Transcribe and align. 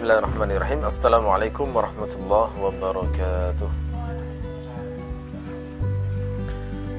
بسم 0.00 0.08
الله 0.08 0.18
الرحمن 0.24 0.50
الرحيم. 0.50 0.80
السلام 0.84 1.28
عليكم 1.28 1.76
ورحمة 1.76 2.12
الله 2.24 2.48
وبركاته. 2.64 3.70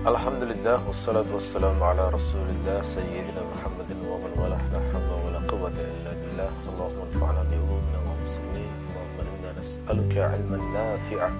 الحمد 0.05 0.41
لله 0.43 0.77
والصلاة 0.87 1.25
والسلام 1.33 1.77
على 1.81 2.03
رسول 2.13 2.47
الله 2.53 2.77
سيدنا 2.85 3.41
محمد 3.41 3.89
ومن 4.05 4.31
والاه 4.37 4.63
لا 4.73 4.81
حول 4.93 5.09
ولا 5.25 5.41
قوة 5.49 5.73
إلا 5.73 6.11
بالله. 6.13 6.49
اللهم 6.69 6.99
انفعنا 7.09 7.41
بعلومنا 7.49 7.99
ومسلمين 8.05 8.73
اللهم 8.85 9.17
إنا 9.33 9.49
نسألك 9.59 10.13
علما 10.17 10.57
نافعا 10.61 11.31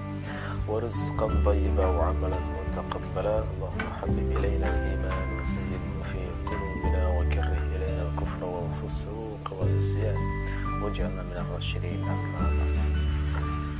ورزقا 0.66 1.26
طيبا 1.46 1.86
وعملا 1.86 2.38
متقبلا. 2.58 3.36
اللهم 3.38 3.82
حبب 4.02 4.28
إلينا 4.34 4.66
الإيمان 4.66 5.28
وزينه 5.38 5.86
في 6.10 6.22
قلوبنا 6.42 7.02
وكره 7.18 7.58
إلينا 7.74 8.02
الكفر 8.10 8.42
والفسوق 8.44 9.44
والعصيان. 9.54 10.18
Waj'alna 10.82 11.22
minal 11.22 11.46
rasyidin 11.54 12.02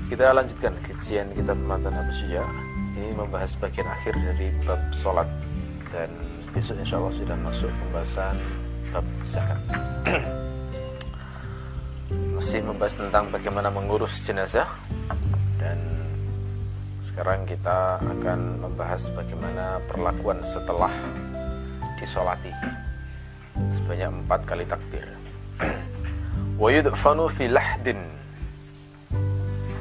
Kita 0.07 0.31
lanjutkan 0.31 0.71
kajian 0.87 1.35
kitab 1.35 1.59
Matan 1.67 1.91
Habsyiyah 1.91 2.47
Ini 2.95 3.11
membahas 3.19 3.59
bagian 3.59 3.91
akhir 3.91 4.15
dari 4.23 4.55
bab 4.63 4.79
sholat. 4.95 5.27
Dan 5.91 6.15
besok 6.55 6.79
insya 6.79 7.03
Allah 7.03 7.11
sudah 7.11 7.37
masuk 7.43 7.75
pembahasan 7.75 8.37
bab 8.95 9.07
zakat. 9.27 9.61
Masih 12.39 12.61
membahas 12.63 12.95
tentang 13.03 13.35
bagaimana 13.35 13.73
mengurus 13.75 14.23
jenazah. 14.23 14.69
Dan 15.59 15.81
sekarang 17.03 17.43
kita 17.49 17.99
akan 17.99 18.63
membahas 18.63 19.11
bagaimana 19.11 19.83
perlakuan 19.91 20.39
setelah 20.47 20.93
disolati. 21.99 22.53
Sebanyak 23.75 24.23
empat 24.23 24.41
kali 24.47 24.69
takbir 24.69 25.22
wa 26.63 26.71
yudfanu 26.71 27.27
fi 27.27 27.51
lahdin 27.51 27.99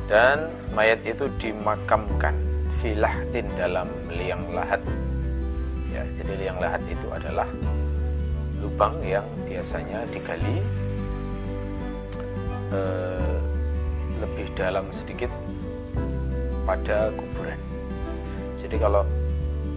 dan 0.09 0.49
mayat 0.73 0.97
itu 1.05 1.29
dimakamkan 1.37 2.33
fi 2.81 2.97
lahdin 2.97 3.45
dalam 3.53 3.85
liang 4.09 4.41
lahat. 4.49 4.81
Ya 5.93 6.01
jadi 6.17 6.33
liang 6.41 6.57
lahat 6.57 6.81
itu 6.89 7.05
adalah 7.13 7.45
lubang 8.57 8.97
yang 9.05 9.21
biasanya 9.45 10.09
digali 10.09 10.57
eh, 12.73 13.37
lebih 14.17 14.49
dalam 14.57 14.89
sedikit 14.89 15.29
pada 16.65 17.13
kuburan. 17.13 17.61
Jadi 18.57 18.81
kalau 18.81 19.05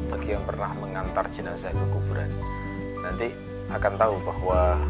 bagi 0.09 0.33
yang 0.33 0.45
pernah 0.49 0.73
mengantar 0.81 1.29
jenazah 1.29 1.69
ke 1.69 1.85
kuburan 1.93 2.33
nanti 3.05 3.29
akan 3.69 3.93
tahu 4.01 4.17
bahwa 4.25 4.81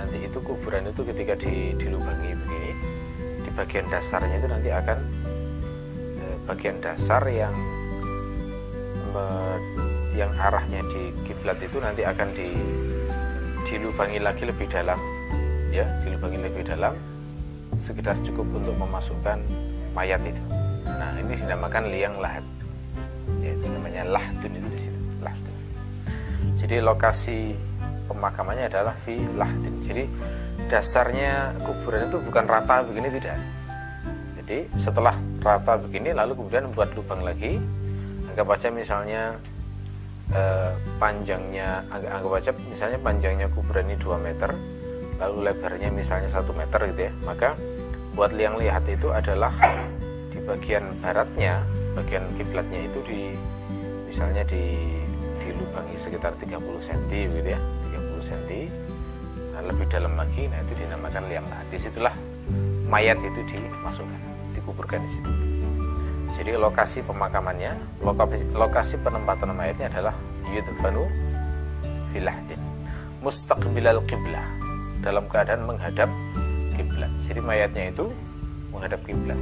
nanti 0.00 0.24
itu 0.24 0.38
kuburan 0.40 0.88
itu 0.88 1.02
ketika 1.04 1.36
di, 1.36 1.76
dilubangi 1.76 2.32
begini 2.32 2.72
di 3.44 3.50
bagian 3.52 3.84
dasarnya 3.92 4.36
itu 4.40 4.48
nanti 4.48 4.70
akan 4.72 4.98
eh, 6.16 6.36
bagian 6.48 6.76
dasar 6.80 7.22
yang 7.28 7.52
me, 9.12 9.24
yang 10.16 10.32
arahnya 10.40 10.80
di 10.88 11.12
kiblat 11.28 11.60
itu 11.60 11.76
nanti 11.84 12.02
akan 12.08 12.28
di 12.32 12.48
dilubangi 13.68 14.18
lagi 14.24 14.48
lebih 14.48 14.66
dalam 14.66 14.98
ya 15.68 15.84
dilubangi 16.02 16.40
lebih 16.40 16.64
dalam 16.64 16.96
sekitar 17.76 18.16
cukup 18.24 18.48
untuk 18.56 18.74
memasukkan 18.74 19.38
mayat 19.94 20.18
itu. 20.26 20.42
Nah 20.88 21.14
ini 21.22 21.38
dinamakan 21.38 21.86
liang 21.86 22.18
lahat 22.18 22.42
yaitu 23.38 23.66
namanya 23.70 24.02
lahdun 24.10 24.52
itu 24.52 24.68
di 24.68 24.78
situ 24.78 25.00
lahdun 25.22 25.56
jadi 26.58 26.76
lokasi 26.82 27.54
pemakamannya 28.10 28.66
adalah 28.66 28.98
fi. 28.98 29.22
Jadi 29.86 30.04
dasarnya 30.66 31.54
kuburan 31.62 32.10
itu 32.10 32.18
bukan 32.18 32.44
rata 32.50 32.82
begini 32.82 33.08
tidak. 33.14 33.38
Jadi 34.42 34.66
setelah 34.74 35.14
rata 35.38 35.78
begini 35.78 36.10
lalu 36.10 36.34
kemudian 36.34 36.66
membuat 36.66 36.90
lubang 36.98 37.22
lagi. 37.22 37.62
Anggap 38.34 38.46
aja 38.54 38.68
misalnya 38.70 39.22
eh, 40.34 40.70
panjangnya 40.98 41.86
anggap, 41.90 42.10
anggap 42.18 42.32
aja 42.38 42.50
misalnya 42.66 42.98
panjangnya 42.98 43.46
kuburan 43.50 43.90
ini 43.90 43.96
2 43.98 44.26
meter 44.26 44.50
lalu 45.20 45.52
lebarnya 45.52 45.90
misalnya 45.92 46.30
satu 46.30 46.50
meter 46.54 46.82
gitu 46.90 47.10
ya. 47.10 47.12
Maka 47.22 47.54
buat 48.14 48.34
liang 48.34 48.58
lihat 48.58 48.86
itu 48.90 49.10
adalah 49.14 49.54
di 50.30 50.38
bagian 50.42 50.98
baratnya, 50.98 51.62
bagian 51.94 52.26
kiblatnya 52.34 52.80
itu 52.86 52.98
di 53.06 53.20
misalnya 54.10 54.42
di 54.42 54.74
dilubangi 55.42 55.94
sekitar 55.98 56.34
30 56.38 56.58
cm 56.78 57.30
gitu 57.38 57.50
ya 57.54 57.60
30 57.60 57.79
cm 58.22 58.68
nah, 59.56 59.62
lebih 59.66 59.86
dalam 59.88 60.14
lagi 60.14 60.46
nah 60.46 60.60
itu 60.62 60.72
dinamakan 60.76 61.22
liang 61.28 61.46
lahat 61.48 61.66
di 61.72 61.78
situlah 61.80 62.14
mayat 62.86 63.18
itu 63.22 63.40
dimasukkan 63.46 64.18
dikuburkan 64.50 64.98
di 65.06 65.10
situ. 65.14 65.30
Jadi 66.34 66.58
lokasi 66.58 67.06
pemakamannya 67.06 68.02
lokasi, 68.02 68.42
lokasi 68.50 68.98
penempatan 68.98 69.54
mayatnya 69.54 69.86
adalah 69.92 70.14
yudfanu 70.50 71.06
filahdin 72.10 72.58
mustaqbilal 73.22 74.02
qiblah 74.08 74.42
dalam 75.00 75.24
keadaan 75.30 75.64
menghadap 75.64 76.10
kiblat 76.74 77.12
jadi 77.22 77.40
mayatnya 77.44 77.84
itu 77.92 78.10
menghadap 78.74 79.00
kiblat 79.06 79.38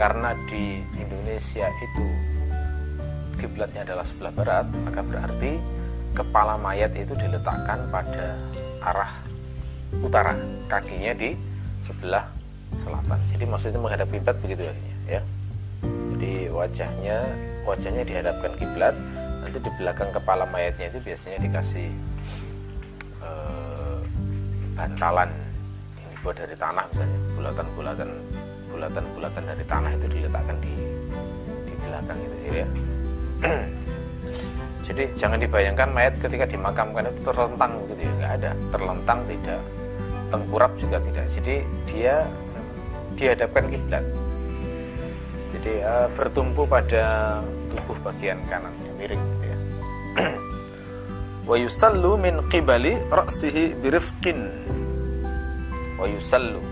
karena 0.00 0.32
di 0.48 0.80
Indonesia 0.96 1.66
itu 1.68 2.06
kiblatnya 3.36 3.84
adalah 3.84 4.04
sebelah 4.06 4.32
barat 4.32 4.66
maka 4.86 5.00
berarti 5.04 5.60
kepala 6.16 6.56
mayat 6.56 6.96
itu 6.96 7.12
diletakkan 7.12 7.84
pada 7.92 8.32
arah 8.80 9.12
utara, 10.00 10.32
kakinya 10.64 11.12
di 11.12 11.36
sebelah 11.84 12.24
selatan. 12.80 13.20
Jadi 13.28 13.44
maksudnya 13.44 13.80
menghadap 13.80 14.08
kiblat 14.08 14.36
begitu 14.40 14.64
ya. 15.04 15.20
Jadi 16.16 16.48
wajahnya 16.48 17.20
wajahnya 17.68 18.02
dihadapkan 18.08 18.56
kiblat, 18.56 18.96
nanti 19.44 19.58
di 19.60 19.70
belakang 19.76 20.08
kepala 20.08 20.48
mayatnya 20.48 20.88
itu 20.88 20.98
biasanya 21.04 21.38
dikasih 21.44 21.88
uh, 23.20 24.00
bantalan 24.72 25.28
yang 26.00 26.08
dibuat 26.16 26.36
dari 26.40 26.56
tanah 26.56 26.84
misalnya, 26.88 27.18
bulatan-bulatan 27.36 28.10
bulatan-bulatan 28.72 29.42
dari 29.44 29.64
tanah 29.68 29.90
itu 29.92 30.06
diletakkan 30.08 30.56
di 30.64 30.72
di 31.68 31.74
belakang 31.84 32.18
itu 32.24 32.36
ya. 32.64 32.68
Jadi 34.86 35.02
jangan 35.18 35.42
dibayangkan 35.42 35.90
mayat 35.90 36.14
ketika 36.22 36.46
dimakamkan 36.46 37.10
itu 37.10 37.20
terlentang 37.26 37.74
gitu 37.90 38.06
ya, 38.06 38.12
nggak 38.22 38.32
ada. 38.38 38.50
Terlentang 38.70 39.18
tidak, 39.26 39.60
tengkurap 40.30 40.72
juga 40.78 40.96
tidak. 41.02 41.26
Jadi 41.26 41.54
dia 41.90 42.22
dihadapkan 43.18 43.66
kiblat. 43.66 44.04
Jadi 45.58 45.72
uh, 45.82 46.06
bertumpu 46.14 46.62
pada 46.70 47.38
tubuh 47.74 47.98
bagian 48.06 48.38
kanan, 48.46 48.70
miring 48.94 49.18
gitu 49.18 49.44
ya. 49.50 49.58
Wa 51.50 51.56
yusallu 51.58 52.14
min 52.14 52.38
qibali 52.46 52.94
ra'sihi 53.10 53.74
birifqin. 53.82 54.38
Wa 55.98 56.06
yusallu. 56.06 56.62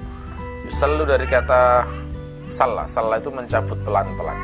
Yusallu 0.70 1.02
dari 1.02 1.26
kata 1.26 1.82
salah. 2.46 2.86
Salah 2.86 3.18
itu 3.18 3.34
mencabut 3.34 3.78
pelan-pelan. 3.82 4.38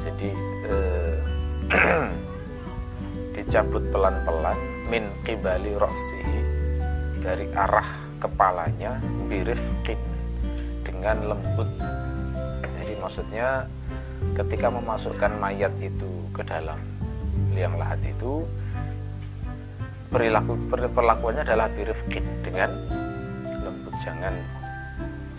Jadi 0.00 0.30
uh, 0.72 1.16
dicabut 3.56 3.88
pelan-pelan 3.88 4.60
min 4.92 5.08
qibali 5.24 5.72
roksihi 5.80 6.40
dari 7.24 7.48
arah 7.56 7.88
kepalanya 8.20 9.00
birifqin 9.32 9.96
dengan 10.84 11.32
lembut. 11.32 11.64
Jadi 12.76 13.00
maksudnya 13.00 13.64
ketika 14.36 14.68
memasukkan 14.68 15.40
mayat 15.40 15.72
itu 15.80 16.28
ke 16.36 16.44
dalam 16.44 16.76
liang 17.56 17.80
lahat 17.80 17.96
itu 18.04 18.44
perilaku 20.12 20.52
perlakuannya 20.92 21.48
adalah 21.48 21.72
birifqin 21.72 22.28
dengan 22.44 22.76
lembut. 23.64 23.96
Jangan 24.04 24.36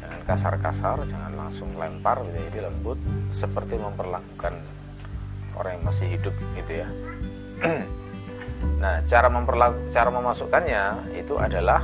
jangan 0.01 0.19
kasar-kasar 0.25 1.05
jangan 1.05 1.37
langsung 1.37 1.69
lempar 1.77 2.25
jadi 2.33 2.65
lembut 2.65 2.97
seperti 3.29 3.77
memperlakukan 3.77 4.57
orang 5.53 5.77
yang 5.77 5.85
masih 5.85 6.09
hidup 6.17 6.33
gitu 6.57 6.81
ya 6.81 6.89
nah, 8.77 9.01
cara 9.05 9.27
memperlaku, 9.29 9.89
cara 9.89 10.09
memasukkannya 10.09 11.13
itu 11.17 11.33
adalah 11.37 11.81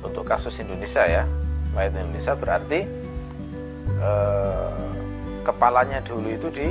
untuk 0.00 0.24
kasus 0.26 0.56
Indonesia 0.60 1.04
ya, 1.04 1.24
mayat 1.76 1.94
Indonesia 1.94 2.34
berarti 2.34 2.80
eh, 4.00 4.70
kepalanya 5.44 6.00
dulu 6.02 6.28
itu 6.30 6.48
di 6.50 6.68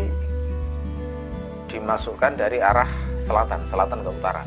dimasukkan 1.70 2.34
dari 2.34 2.58
arah 2.58 2.90
selatan, 3.22 3.62
selatan 3.70 4.02
ke 4.02 4.10
utara. 4.10 4.44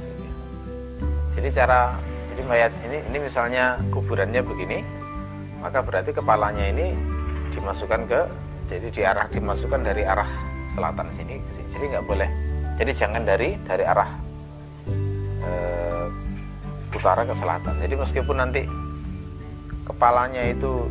Jadi 1.38 1.49
cara 1.55 1.94
jadi 2.34 2.43
mayat 2.44 2.73
ini 2.90 2.99
ini 3.12 3.19
misalnya 3.23 3.79
kuburannya 3.94 4.43
begini, 4.43 4.82
maka 5.62 5.81
berarti 5.81 6.11
kepalanya 6.11 6.67
ini 6.67 6.99
dimasukkan 7.55 8.02
ke 8.11 8.20
jadi 8.67 8.88
diarah 8.88 9.26
dimasukkan 9.29 9.84
dari 9.84 10.02
arah 10.02 10.26
selatan 10.73 11.12
sini, 11.12 11.37
jadi 11.69 11.84
nggak 11.93 12.06
boleh 12.08 12.52
jadi 12.81 12.93
jangan 12.96 13.23
dari 13.23 13.61
dari 13.62 13.84
arah 13.84 14.08
e, 15.42 15.52
utara 16.94 17.22
ke 17.26 17.34
selatan. 17.34 17.74
Jadi 17.82 17.94
meskipun 17.98 18.36
nanti 18.38 18.62
kepalanya 19.82 20.46
itu 20.46 20.86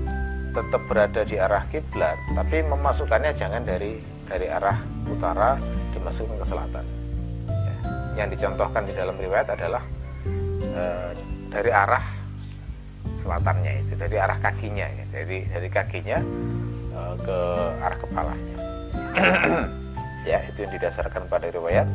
tetap 0.51 0.83
berada 0.83 1.23
di 1.23 1.39
arah 1.39 1.63
kiblat 1.71 2.19
tapi 2.35 2.59
memasukkannya 2.67 3.31
jangan 3.31 3.63
dari 3.63 3.95
dari 4.27 4.51
arah 4.51 4.75
utara 5.07 5.55
dimasukkan 5.95 6.37
ke 6.43 6.47
selatan. 6.47 6.85
Ya. 7.47 7.75
yang 8.23 8.27
dicontohkan 8.27 8.83
di 8.83 8.91
dalam 8.91 9.15
riwayat 9.15 9.47
adalah 9.55 9.83
e, 10.59 10.83
dari 11.47 11.71
arah 11.71 12.03
selatannya 13.15 13.87
itu 13.87 13.93
dari 13.95 14.17
arah 14.19 14.35
kakinya 14.43 14.87
ya. 14.87 15.05
dari 15.11 15.47
dari 15.47 15.69
kakinya 15.71 16.19
e, 16.91 16.99
ke 17.23 17.37
arah 17.79 17.97
kepalanya. 17.99 18.55
Ya 20.21 20.37
itu 20.45 20.61
yang 20.61 20.73
didasarkan 20.77 21.25
pada 21.33 21.49
riwayat. 21.49 21.89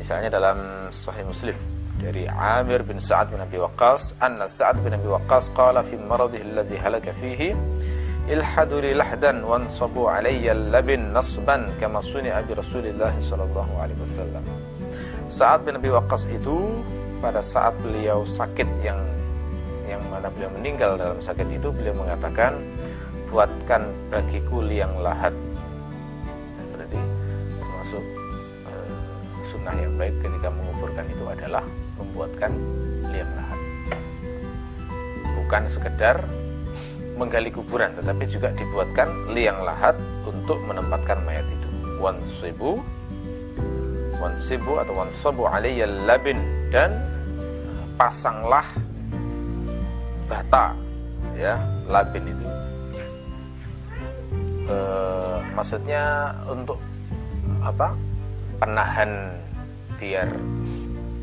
Misalnya 0.00 0.32
dalam 0.32 0.56
Sahih 0.88 1.20
Muslim 1.28 1.52
dari 1.98 2.24
Amir 2.30 2.86
bin 2.86 3.02
Sa'ad 3.02 3.34
bin 3.34 3.42
Abi 3.42 3.58
Waqqas 3.58 4.14
anna 4.22 4.46
Sa'ad 4.46 4.78
bin 4.86 4.94
Abi 4.94 5.10
Waqqas 5.10 5.50
qala 5.52 5.82
fi 5.82 5.98
maradhihi 5.98 6.44
alladhi 6.46 6.76
halaka 6.78 7.10
fihi 7.18 7.50
ilhadu 8.30 8.78
li 8.84 8.94
lahdan 8.94 9.42
wansabu 9.42 10.06
alayya 10.06 10.54
labin 10.54 11.10
nasban 11.10 11.66
kama 11.82 11.98
suni'a 11.98 12.40
bi 12.46 12.54
Rasulillah 12.54 13.12
sallallahu 13.18 13.72
alaihi 13.82 13.98
wasallam 13.98 14.44
Sa'ad 15.28 15.66
bin 15.66 15.74
Abi 15.76 15.90
Waqqas 15.90 16.30
itu 16.30 16.56
pada 17.18 17.42
saat 17.42 17.74
beliau 17.82 18.22
sakit 18.22 18.68
yang 18.86 18.96
yang 19.90 20.00
mana 20.12 20.30
beliau 20.30 20.52
meninggal 20.54 20.94
dalam 20.94 21.18
sakit 21.18 21.50
itu 21.50 21.68
beliau 21.74 21.96
mengatakan 21.98 22.56
buatkan 23.28 23.88
bagiku 24.08 24.64
liang 24.64 24.92
lahat. 25.00 25.32
Berarti 26.72 27.00
termasuk 27.60 28.04
uh, 28.68 28.88
sunnah 29.44 29.74
yang 29.76 29.92
baik 30.00 30.14
ketika 30.20 30.48
menguburkan 30.48 31.04
itu 31.08 31.24
adalah 31.28 31.64
membuatkan 31.98 32.54
liang 33.10 33.32
lahat. 33.34 33.60
Bukan 35.36 35.62
sekedar 35.66 36.16
menggali 37.18 37.50
kuburan 37.50 37.92
tetapi 37.98 38.24
juga 38.30 38.54
dibuatkan 38.54 39.34
liang 39.34 39.60
lahat 39.66 39.98
untuk 40.22 40.62
menempatkan 40.64 41.18
mayat 41.26 41.44
itu 41.50 41.68
wansibu 41.98 42.78
wansibu 44.18 44.82
atau 44.82 44.94
wansabu 44.98 45.46
alaiya 45.46 45.86
labin. 46.06 46.38
Dan 46.68 46.92
pasanglah 47.96 48.66
bata 50.28 50.76
ya 51.32 51.56
labin 51.88 52.28
itu. 52.28 52.46
E, 54.68 54.76
maksudnya 55.56 56.34
untuk 56.46 56.76
apa? 57.64 57.96
Penahan 58.58 59.38
biar 60.02 60.28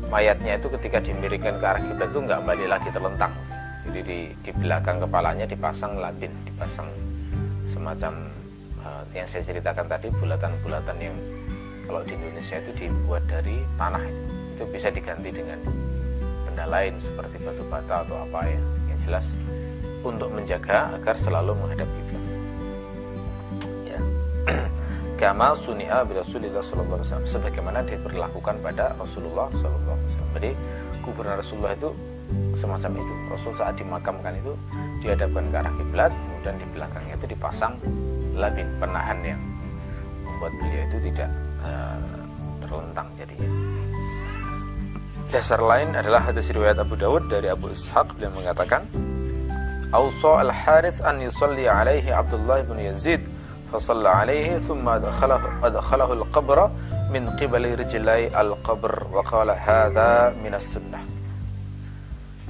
mayatnya 0.08 0.58
itu 0.58 0.68
ketika 0.78 0.98
dimiringkan 1.02 1.58
ke 1.58 1.66
arah 1.66 1.82
kiblat 1.82 2.08
itu 2.10 2.20
nggak 2.22 2.40
balik 2.46 2.68
lagi 2.70 2.88
terlentang. 2.94 3.32
Jadi 3.86 4.00
di, 4.02 4.18
di 4.42 4.50
belakang 4.50 4.98
kepalanya 4.98 5.46
dipasang 5.46 5.98
labin 5.98 6.30
dipasang 6.42 6.90
semacam 7.66 8.26
uh, 8.82 9.02
yang 9.14 9.26
saya 9.30 9.46
ceritakan 9.46 9.86
tadi 9.86 10.10
bulatan-bulatan 10.10 10.96
yang 10.98 11.16
kalau 11.86 12.02
di 12.02 12.18
Indonesia 12.18 12.58
itu 12.58 12.70
dibuat 12.86 13.22
dari 13.30 13.62
tanah. 13.78 14.02
Itu 14.56 14.64
bisa 14.72 14.90
diganti 14.90 15.30
dengan 15.30 15.60
benda 16.48 16.66
lain 16.66 16.98
seperti 16.98 17.38
batu 17.42 17.62
bata 17.70 18.02
atau 18.02 18.16
apa 18.26 18.40
ya. 18.46 18.60
Yang 18.90 18.98
jelas 19.06 19.26
untuk 20.02 20.30
menjaga 20.34 20.90
agar 20.98 21.14
selalu 21.14 21.54
menghadap 21.54 21.86
kiblat. 21.86 22.24
Ya 23.86 24.00
kama 25.16 25.56
sunia 25.56 26.04
bi 26.04 26.12
Rasulillah 26.12 26.60
sallallahu 26.60 27.00
alaihi 27.00 27.08
wasallam 27.08 27.28
sebagaimana 27.28 27.80
diperlakukan 27.88 28.54
pada 28.60 28.92
Rasulullah 29.00 29.48
sallallahu 29.48 29.96
alaihi 29.96 30.08
wasallam. 30.12 30.32
Jadi 30.36 30.50
kuburan 31.00 31.34
Rasulullah 31.40 31.72
itu 31.72 31.90
semacam 32.52 32.90
itu. 33.00 33.14
Rasul 33.32 33.52
saat 33.56 33.74
dimakamkan 33.80 34.32
itu 34.36 34.52
dihadapkan 35.00 35.44
ke 35.48 35.56
arah 35.56 35.74
kiblat, 35.80 36.12
kemudian 36.12 36.54
di 36.60 36.66
belakangnya 36.76 37.14
itu 37.16 37.26
dipasang 37.32 37.74
labin 38.36 38.68
penahan 38.76 39.18
yang 39.24 39.40
membuat 40.24 40.52
beliau 40.60 40.82
itu 40.84 40.98
tidak 41.08 41.30
uh, 41.64 42.20
terlentang 42.60 43.08
jadinya. 43.16 43.50
Dasar 45.32 45.60
lain 45.64 45.90
adalah 45.96 46.22
hadis 46.22 46.52
riwayat 46.52 46.78
Abu 46.78 46.94
Dawud 46.94 47.32
dari 47.32 47.50
Abu 47.50 47.72
Ishaq 47.72 48.20
yang 48.22 48.36
mengatakan 48.36 48.86
Ausa 49.90 50.42
al-Harith 50.42 51.02
an 51.02 51.18
yusalli 51.22 51.66
alaihi 51.66 52.12
Abdullah 52.12 52.62
bin 52.62 52.78
Yazid 52.78 53.22
فصلى 53.71 54.09
عليه 54.09 54.57
ثم 54.57 54.83
أدخله, 54.89 55.41
أدخله 55.63 56.13
القبر 56.13 56.71
من 57.07 57.29
قبل 57.39 57.79
رجلي 57.79 58.27
القبر 58.41 59.07
وقال 59.11 59.49
هذا 59.49 60.35
من 60.43 60.53
السنة 60.53 60.99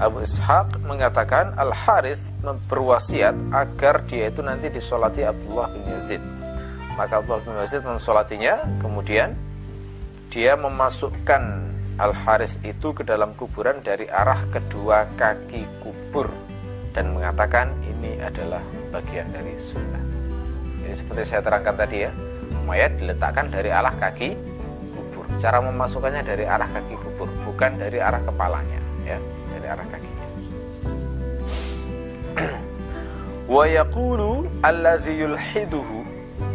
Abu 0.01 0.25
Ishaq 0.25 0.81
mengatakan 0.81 1.54
Al 1.62 1.69
Harith 1.78 2.33
berwasiat 2.42 3.38
agar 3.54 4.01
dia 4.10 4.33
itu 4.33 4.42
nanti 4.42 4.74
disolati 4.74 5.22
Abdullah 5.22 5.69
bin 5.78 5.86
Yazid. 5.94 6.18
Maka 6.98 7.22
Abdullah 7.22 7.45
bin 7.45 7.54
Yazid 7.62 7.86
mensolatinya, 7.86 8.66
kemudian 8.81 9.38
dia 10.33 10.57
memasukkan 10.57 11.44
Al 12.01 12.18
Harith 12.18 12.57
itu 12.66 12.98
ke 12.98 13.06
dalam 13.06 13.38
kuburan 13.38 13.78
dari 13.86 14.10
arah 14.10 14.42
kedua 14.50 15.06
kaki 15.22 15.69
kubur 15.86 16.33
dan 16.98 17.13
mengatakan 17.13 17.69
ini 17.86 18.18
adalah 18.25 18.63
bagian 18.89 19.30
dari 19.30 19.54
sunnah. 19.62 20.05
Seperti 20.96 21.22
saya 21.28 21.44
terangkan 21.44 21.76
tadi 21.76 22.08
ya, 22.08 22.10
mayat 22.64 22.96
diletakkan 22.96 23.52
dari 23.52 23.69
arah 23.69 23.93
kaki 23.93 24.32
kubur. 24.96 25.28
Cara 25.37 25.60
memasukkannya 25.60 26.25
dari 26.25 26.48
arah 26.48 26.64
kaki 26.72 26.96
kubur, 26.96 27.28
bukan 27.44 27.76
dari 27.76 28.00
arah 28.00 28.25
kepalanya, 28.25 28.81
ya, 29.04 29.20
dari 29.52 29.66
arah 29.69 29.87
kakinya. 29.93 30.26
Wa 33.60 33.64
yaqulu 33.69 34.48
alladhi 34.64 35.20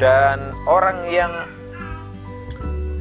dan 0.02 0.42
orang 0.66 1.06
yang 1.06 1.30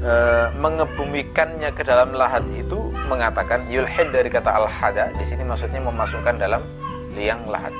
e, 0.04 0.14
mengebumikannya 0.60 1.72
ke 1.72 1.82
dalam 1.84 2.12
lahat 2.12 2.44
itu 2.52 2.92
mengatakan 3.08 3.64
yulhid 3.72 4.12
dari 4.12 4.28
kata 4.28 4.52
al-hada 4.52 5.12
di 5.16 5.24
sini 5.24 5.44
maksudnya 5.44 5.80
memasukkan 5.80 6.36
dalam 6.36 6.60
liang 7.16 7.40
lahat 7.48 7.72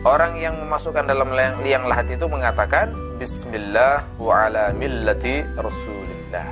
Orang 0.00 0.40
yang 0.40 0.56
memasukkan 0.56 1.04
dalam 1.04 1.28
liang, 1.60 1.84
lahat 1.84 2.08
itu 2.08 2.24
mengatakan 2.24 2.88
Bismillah 3.20 4.00
wa 4.16 4.48
ala 4.48 4.72
millati 4.72 5.44
Rasulillah. 5.60 6.48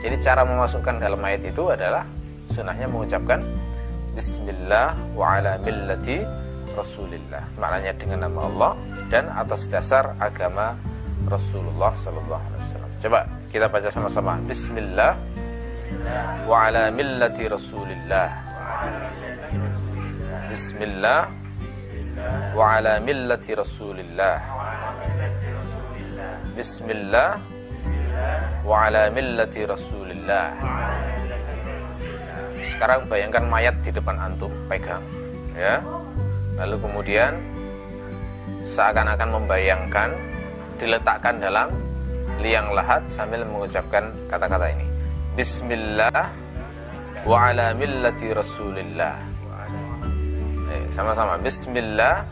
Jadi 0.00 0.16
cara 0.24 0.48
memasukkan 0.48 0.96
dalam 0.96 1.20
ayat 1.20 1.44
itu 1.44 1.68
adalah 1.68 2.08
sunahnya 2.48 2.88
mengucapkan 2.88 3.44
Bismillah 4.16 4.96
wa 5.12 5.36
ala 5.36 5.60
millati 5.60 6.24
Rasulillah. 6.72 7.44
Maknanya 7.60 7.92
dengan 8.00 8.32
nama 8.32 8.48
Allah 8.48 8.72
dan 9.12 9.28
atas 9.28 9.68
dasar 9.68 10.16
agama 10.16 10.72
Rasulullah 11.28 11.92
Sallallahu. 11.92 12.64
Coba 12.96 13.28
kita 13.52 13.68
baca 13.68 13.92
sama-sama. 13.92 14.40
Bismillah 14.48 15.20
wa 16.48 16.64
ala 16.64 16.88
millati 16.88 17.44
Rasulillah. 17.44 18.32
Bismillah 20.48 21.43
wa 22.54 22.78
ala 22.78 23.02
millati 23.02 23.52
rasulillah. 23.52 24.38
Bismillah. 26.54 27.30
Wa 28.62 28.86
ala 28.88 29.10
millati 29.10 29.66
rasulillah. 29.66 30.54
Sekarang 32.64 33.06
bayangkan 33.10 33.44
mayat 33.50 33.76
di 33.82 33.90
depan 33.90 34.16
antum 34.18 34.50
pegang 34.70 35.02
ya. 35.58 35.82
Lalu 36.58 36.76
kemudian 36.78 37.32
seakan-akan 38.62 39.30
membayangkan 39.42 40.10
diletakkan 40.78 41.42
dalam 41.42 41.68
liang 42.38 42.70
lahat 42.70 43.02
sambil 43.10 43.42
mengucapkan 43.46 44.10
kata-kata 44.30 44.70
ini. 44.70 44.86
Bismillah. 45.34 46.30
Wa 47.24 47.50
ala 47.50 47.72
millati 47.74 48.30
rasulillah 48.30 49.33
sama-sama 50.94 51.34
Bismillah 51.42 52.22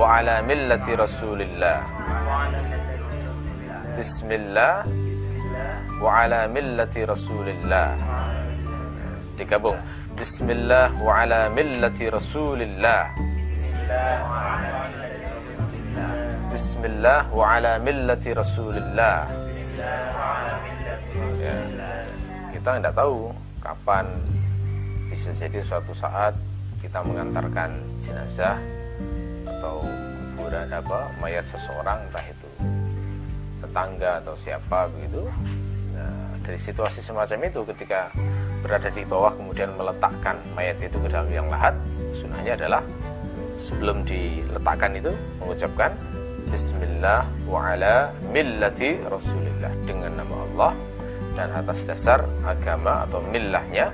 wa 0.00 0.16
ala 0.16 0.40
millati 0.40 0.96
Rasulillah 0.96 1.84
Bismillah 4.00 4.88
wa 6.00 6.24
ala 6.24 6.48
millati 6.48 7.04
Rasulillah 7.04 8.00
digabung 9.36 9.76
Bismillah 10.16 10.88
wa 11.04 11.20
ala 11.20 11.52
millati 11.52 12.08
Rasulillah 12.08 13.12
Bismillah 16.48 17.28
wa 17.28 17.44
ala 17.44 17.76
millati 17.76 18.32
Rasulillah 18.32 19.28
ya. 21.44 21.56
kita 22.56 22.80
tidak 22.80 22.94
tahu 22.96 23.36
kapan 23.60 24.08
bisa 25.12 25.28
jadi 25.36 25.60
suatu 25.60 25.92
saat 25.92 26.32
kita 26.84 27.00
mengantarkan 27.00 27.80
jenazah 28.04 28.60
atau 29.48 29.80
kuburan 30.36 30.68
apa 30.68 31.08
mayat 31.16 31.48
seseorang 31.48 31.96
entah 32.04 32.24
itu 32.28 32.48
tetangga 33.64 34.20
atau 34.20 34.36
siapa 34.36 34.92
begitu. 34.92 35.24
Nah, 35.96 36.36
dari 36.44 36.60
situasi 36.60 37.00
semacam 37.00 37.48
itu 37.48 37.64
ketika 37.72 38.12
berada 38.60 38.92
di 38.92 39.04
bawah 39.08 39.32
kemudian 39.32 39.72
meletakkan 39.80 40.36
mayat 40.52 40.76
itu 40.80 41.00
ke 41.00 41.08
dalam 41.08 41.28
yang 41.32 41.48
lahat 41.48 41.72
sunahnya 42.12 42.56
adalah 42.56 42.80
sebelum 43.56 44.04
diletakkan 44.04 44.92
itu 44.96 45.12
mengucapkan 45.40 45.92
Bismillah 46.48 47.24
wa 47.48 47.72
ala 47.72 48.12
millati 48.28 49.00
Rasulillah 49.08 49.72
dengan 49.88 50.12
nama 50.16 50.34
Allah 50.48 50.72
dan 51.34 51.48
atas 51.56 51.88
dasar 51.88 52.24
agama 52.44 53.08
atau 53.08 53.20
millahnya 53.32 53.90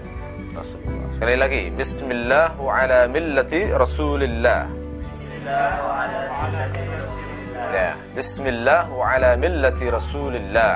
Rasulullah. 0.54 1.09
Sekali 1.14 1.35
lagi 1.38 1.62
Bismillah 1.75 2.59
wa 2.59 2.73
ala 2.75 3.07
millati 3.07 3.71
Rasulillah. 3.71 4.66
Bismillah 4.71 5.73
wa 5.80 5.92
ala 6.04 6.21
millati 6.28 6.83
Rasulillah. 6.90 7.71
Ya, 7.71 7.90
Bismillah 8.14 8.80
wa 8.90 9.04
ala 9.14 9.30
millati 9.38 9.87
Rasulillah. 9.87 10.75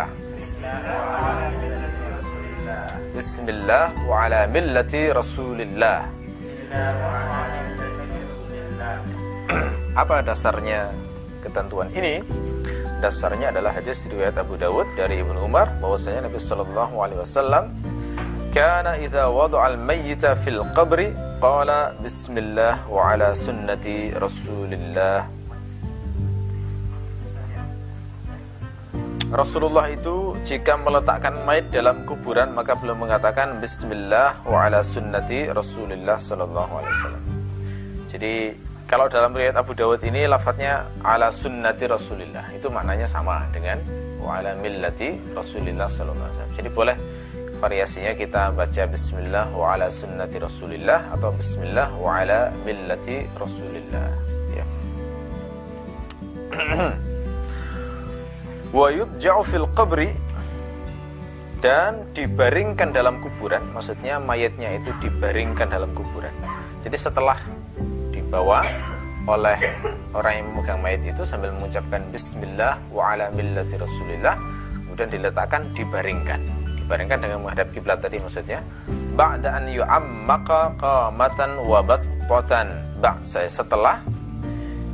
Bismillah 3.14 3.86
wa 4.06 4.16
ala 4.26 4.40
millati 4.50 5.02
Rasulillah. 5.10 5.98
Apa 9.94 10.26
dasarnya 10.26 10.90
ketentuan 11.38 11.86
ini 11.94 12.18
dasarnya 12.98 13.54
adalah 13.54 13.76
hadis 13.76 14.08
riwayat 14.10 14.34
Abu 14.40 14.58
Dawud 14.58 14.88
dari 14.98 15.20
Ibnu 15.22 15.44
Umar 15.44 15.70
bahwasanya 15.78 16.26
Nabi 16.26 16.40
Shallallahu 16.40 16.94
alaihi 16.98 17.20
wasallam 17.20 17.70
kana 18.54 18.94
idza 19.02 19.26
wada'a 19.26 19.74
al-mayyita 19.74 20.38
fil 20.38 20.62
qabri 20.78 21.10
qala 21.42 21.90
bismillah 21.98 22.86
wa 22.86 23.10
ala 23.10 23.34
sunnati 23.34 24.14
Rasulillah 24.14 25.26
Rasulullah 29.34 29.90
itu 29.90 30.38
jika 30.46 30.78
meletakkan 30.78 31.34
mayat 31.42 31.66
dalam 31.74 32.06
kuburan 32.06 32.54
maka 32.54 32.78
belum 32.78 33.02
mengatakan 33.02 33.58
bismillah 33.58 34.38
wa 34.46 34.70
ala 34.70 34.86
sunnati 34.86 35.50
Rasulillah 35.50 36.14
sallallahu 36.14 36.72
alaihi 36.78 36.94
wasallam. 36.94 37.24
Jadi 38.06 38.34
kalau 38.86 39.10
dalam 39.10 39.34
riwayat 39.34 39.58
Abu 39.58 39.74
Dawud 39.74 39.98
ini 40.06 40.30
lafadznya 40.30 40.86
ala 41.02 41.34
sunnati 41.34 41.90
Rasulillah 41.90 42.54
itu 42.54 42.70
maknanya 42.70 43.10
sama 43.10 43.42
dengan 43.50 43.82
wa 44.22 44.38
ala 44.38 44.54
millati 44.54 45.18
Rasulillah 45.34 45.90
sallallahu 45.90 46.22
alaihi 46.22 46.38
wasallam. 46.38 46.54
Jadi 46.54 46.70
boleh 46.70 46.96
variasinya 47.58 48.12
kita 48.14 48.50
baca 48.54 48.82
bismillah 48.90 49.46
wa 49.54 49.74
ala 49.74 49.86
sunnati 49.90 50.36
Rasulillah 50.42 51.14
atau 51.14 51.30
bismillah 51.34 51.88
wa 51.98 52.20
ala 52.20 52.50
millati 52.66 53.26
Rasulillah. 53.38 54.08
Ya. 54.54 54.64
wa 58.78 58.86
yudja'u 58.90 59.42
fil 59.46 59.68
qabri 59.74 60.10
dan 61.62 62.04
dibaringkan 62.12 62.92
dalam 62.92 63.22
kuburan. 63.22 63.62
Maksudnya 63.72 64.20
mayatnya 64.20 64.74
itu 64.76 64.90
dibaringkan 65.00 65.70
dalam 65.70 65.90
kuburan. 65.96 66.32
Jadi 66.84 66.96
setelah 67.00 67.38
dibawa 68.12 68.60
oleh 69.24 69.56
orang 70.12 70.32
yang 70.36 70.46
memegang 70.52 70.80
mayat 70.84 71.00
itu 71.00 71.24
sambil 71.24 71.48
mengucapkan 71.56 72.04
bismillah 72.12 72.76
wa 72.92 73.16
ala 73.16 73.32
millati 73.32 73.80
rasulillah 73.80 74.36
kemudian 74.84 75.08
diletakkan 75.08 75.64
dibaringkan 75.72 76.40
dibaringkan 76.84 77.16
dengan 77.16 77.40
menghadap 77.40 77.72
kiblat 77.72 77.98
tadi 78.04 78.20
maksudnya. 78.20 78.60
Ba'da 79.16 79.56
an 79.56 79.72
yu'ammaqa 79.72 80.76
qamatan 80.76 81.64
wa 81.64 81.80
basqatan. 81.80 82.68
Ba'sa 83.00 83.48
setelah 83.48 84.04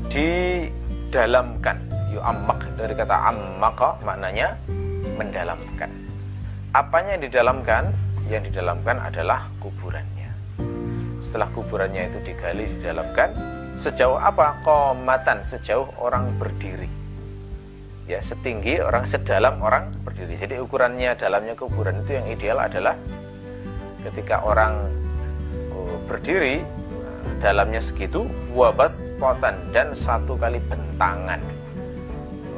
didalamkan. 0.07 1.91
Yu'ammak 2.15 2.71
dari 2.79 2.95
kata 2.95 3.35
ammaka 3.35 3.99
maknanya 4.07 4.55
mendalamkan. 5.19 5.91
Apanya 6.71 7.19
yang 7.19 7.23
didalamkan? 7.27 7.83
Yang 8.31 8.55
didalamkan 8.55 9.03
adalah 9.03 9.51
kuburannya. 9.59 10.31
Setelah 11.19 11.51
kuburannya 11.51 12.07
itu 12.07 12.19
digali 12.23 12.71
didalamkan 12.79 13.35
sejauh 13.75 14.19
apa? 14.19 14.63
Komatan 14.63 15.43
sejauh 15.43 15.91
orang 15.99 16.31
berdiri 16.39 17.00
ya 18.11 18.19
setinggi 18.19 18.83
orang 18.83 19.07
sedalam 19.07 19.63
orang 19.63 19.95
berdiri. 20.03 20.35
Jadi 20.35 20.59
ukurannya 20.59 21.15
dalamnya 21.15 21.55
kuburan 21.55 22.03
itu 22.03 22.19
yang 22.19 22.27
ideal 22.27 22.59
adalah 22.59 22.99
ketika 24.03 24.43
orang 24.43 24.91
oh, 25.71 25.95
berdiri 26.11 26.59
dalamnya 27.39 27.79
segitu 27.79 28.27
wabas 28.51 29.07
potan 29.23 29.55
dan 29.71 29.95
satu 29.95 30.35
kali 30.35 30.59
bentangan. 30.67 31.39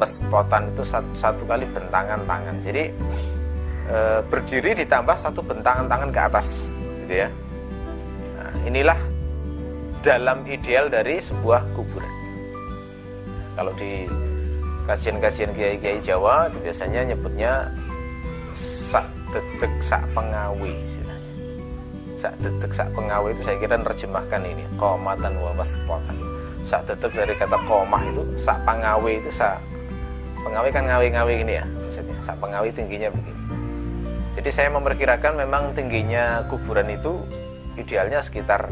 Potan 0.03 0.67
itu 0.75 0.83
satu, 0.83 1.15
satu 1.15 1.47
kali 1.47 1.63
bentangan 1.71 2.19
tangan. 2.27 2.59
Jadi 2.59 2.91
e, 3.87 3.99
berdiri 4.27 4.75
ditambah 4.75 5.15
satu 5.15 5.47
bentangan 5.47 5.87
tangan 5.87 6.11
ke 6.11 6.21
atas 6.27 6.67
gitu 7.07 7.23
ya. 7.23 7.29
Inilah 8.67 8.99
dalam 10.03 10.43
ideal 10.51 10.91
dari 10.91 11.23
sebuah 11.23 11.63
kuburan. 11.79 12.11
Kalau 13.55 13.71
di 13.79 14.11
kajian-kajian 14.89 15.51
kiai-kiai 15.55 15.99
Jawa 16.03 16.51
itu 16.51 16.59
biasanya 16.63 17.15
nyebutnya 17.15 17.71
sak 18.57 19.07
detek 19.31 19.73
sak 19.81 20.03
pengawi 20.13 20.75
istilahnya. 20.87 21.33
Sak 22.19 22.35
detek 22.43 22.73
sak 22.75 22.89
pengawi 22.93 23.35
itu 23.35 23.43
saya 23.47 23.57
kira 23.59 23.77
nerjemahkan 23.79 24.43
ini 24.45 24.65
komatan 24.77 25.33
wa 25.39 25.53
waspotan. 25.57 26.17
Sak 26.67 26.87
detek 26.91 27.13
dari 27.15 27.35
kata 27.35 27.59
komah 27.67 28.03
itu 28.07 28.23
sak 28.39 28.59
pengawi 28.67 29.19
itu 29.23 29.31
sak 29.31 29.63
pengawi 30.43 30.69
kan 30.75 30.85
ngawi-ngawi 30.91 31.35
ini 31.47 31.53
ya 31.63 31.65
maksudnya 31.65 32.17
sak 32.23 32.37
pengawi 32.43 32.69
tingginya 32.75 33.09
begini. 33.11 33.41
Jadi 34.33 34.51
saya 34.51 34.69
memperkirakan 34.73 35.39
memang 35.39 35.77
tingginya 35.77 36.43
kuburan 36.49 36.89
itu 36.89 37.21
idealnya 37.77 38.21
sekitar 38.21 38.69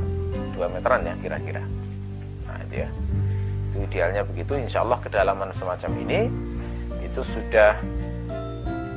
2 0.61 0.77
meteran 0.77 1.01
ya 1.09 1.15
kira-kira 1.17 1.65
nah 2.45 2.59
itu 2.69 2.85
ya 2.85 2.89
idealnya 3.83 4.23
begitu 4.23 4.57
insya 4.57 4.85
Allah 4.85 4.99
kedalaman 5.01 5.51
semacam 5.51 5.91
ini 6.05 6.21
itu 7.01 7.21
sudah 7.25 7.75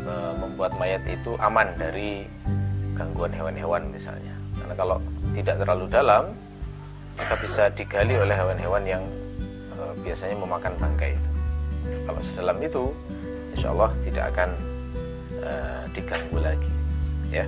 e, 0.05 0.13
membuat 0.37 0.77
mayat 0.77 1.01
itu 1.09 1.33
aman 1.39 1.71
dari 1.79 2.27
gangguan 2.93 3.33
hewan-hewan 3.33 3.89
misalnya. 3.89 4.35
Karena 4.59 4.73
kalau 4.77 4.97
tidak 5.33 5.55
terlalu 5.59 5.85
dalam 5.89 6.23
maka 7.13 7.35
bisa 7.37 7.69
digali 7.73 8.17
oleh 8.17 8.35
hewan-hewan 8.35 8.83
yang 8.85 9.03
e, 9.73 9.77
biasanya 10.05 10.37
memakan 10.37 10.73
bangkai 10.77 11.17
itu. 11.17 11.29
Kalau 12.05 12.21
sedalam 12.21 12.57
itu 12.61 12.83
insya 13.57 13.73
Allah 13.73 13.91
tidak 14.05 14.25
akan 14.35 14.49
e, 15.41 15.51
diganggu 15.95 16.37
lagi 16.37 16.71
ya. 17.33 17.45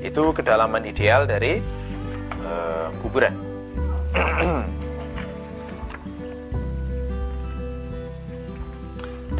Itu 0.00 0.32
kedalaman 0.32 0.88
ideal 0.88 1.28
dari 1.28 1.60
uh, 2.40 2.88
kuburan. 3.04 3.36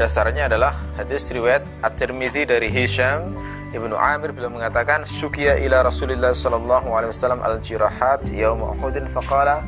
Dasarnya 0.01 0.49
adalah 0.49 0.73
hadis 0.97 1.29
riwayat 1.29 1.61
At-Tirmidzi 1.85 2.49
dari 2.49 2.73
Hisham 2.73 3.37
Ibnu 3.69 3.93
Amir. 3.93 4.33
Beliau 4.33 4.49
mengatakan 4.49 5.05
syukiya 5.05 5.61
ila 5.61 5.85
Rasulillah 5.85 6.33
sallallahu 6.33 6.89
alaihi 6.89 7.13
wasallam 7.13 7.45
al-jirahat 7.45 8.25
yaum 8.33 8.65
Uhud 8.65 8.97
faqala 9.13 9.61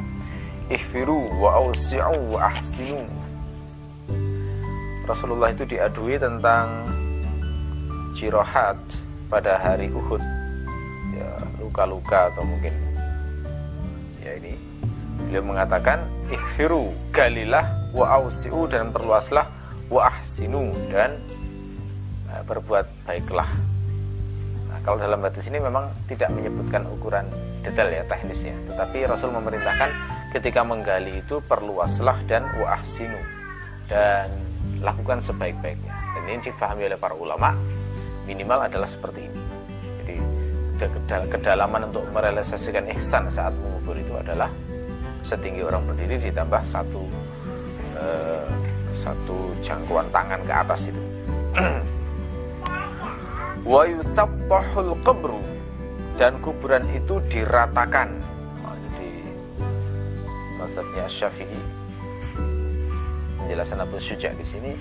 ihfiru 0.73 1.29
wa 1.37 1.61
awsi'u 1.61 2.33
wa 2.33 2.49
ahsinu. 2.49 3.05
Rasulullah 5.05 5.53
itu 5.53 5.69
diadui 5.69 6.17
tentang 6.17 6.89
jirahat 8.17 8.81
pada 9.29 9.61
hari 9.61 9.93
Uhud. 9.93 10.25
Ya 11.13 11.29
luka-luka 11.61 12.33
atau 12.33 12.41
mungkin 12.49 12.73
ya 14.25 14.33
ini. 14.41 14.57
Beliau 15.29 15.45
mengatakan 15.45 16.09
ikhfiru 16.33 16.89
galilah 17.13 17.69
wa 17.93 18.17
ausiu 18.17 18.65
dan 18.65 18.97
perluaslah 18.97 19.61
wa 19.93 20.09
ahsinu 20.09 20.73
dan 20.89 21.21
uh, 22.33 22.41
berbuat 22.49 22.89
baiklah. 23.05 23.45
Nah, 24.73 24.81
kalau 24.81 24.97
dalam 24.97 25.21
hadis 25.21 25.53
ini 25.53 25.61
memang 25.61 25.93
tidak 26.09 26.33
menyebutkan 26.33 26.89
ukuran 26.89 27.29
detail 27.61 27.93
ya 27.93 28.01
teknisnya. 28.09 28.57
Tetapi 28.73 29.05
Rasul 29.05 29.37
memerintahkan 29.37 29.93
ketika 30.33 30.65
menggali 30.65 31.21
itu 31.21 31.45
perluaslah 31.45 32.17
dan 32.25 32.49
wa 32.57 32.73
ahsinu 32.73 33.21
dan 33.93 34.33
lakukan 34.81 35.21
sebaik-baiknya. 35.21 35.93
Dan 36.17 36.23
ini 36.25 36.41
dipahami 36.41 36.89
oleh 36.89 36.97
para 36.97 37.13
ulama 37.13 37.53
minimal 38.25 38.65
adalah 38.65 38.89
seperti 38.89 39.29
ini. 39.29 39.43
Kedalaman 40.83 41.95
untuk 41.95 42.03
merealisasikan 42.11 42.91
ihsan 42.99 43.31
saat 43.31 43.55
mengubur 43.55 43.95
itu 43.95 44.19
adalah 44.19 44.51
setinggi 45.23 45.63
orang 45.63 45.87
berdiri 45.87 46.19
ditambah 46.19 46.59
satu 46.67 47.07
eh, 48.03 48.62
satu 48.93 49.57
jangkauan 49.65 50.07
tangan 50.15 50.41
ke 50.45 50.53
atas 50.53 50.93
itu. 50.93 51.03
Wa 53.73 53.83
yusattahul 53.89 54.95
qabru 55.03 55.41
dan 56.21 56.37
kuburan 56.45 56.87
itu 56.93 57.19
diratakan. 57.33 58.13
Oh, 58.63 58.77
jadi 58.77 59.11
maksudnya 60.61 61.05
Syafi'i 61.09 61.83
penjelasan 63.53 63.85
Abu 63.85 64.01
Syuja 64.01 64.33
di 64.33 64.47
sini 64.49 64.73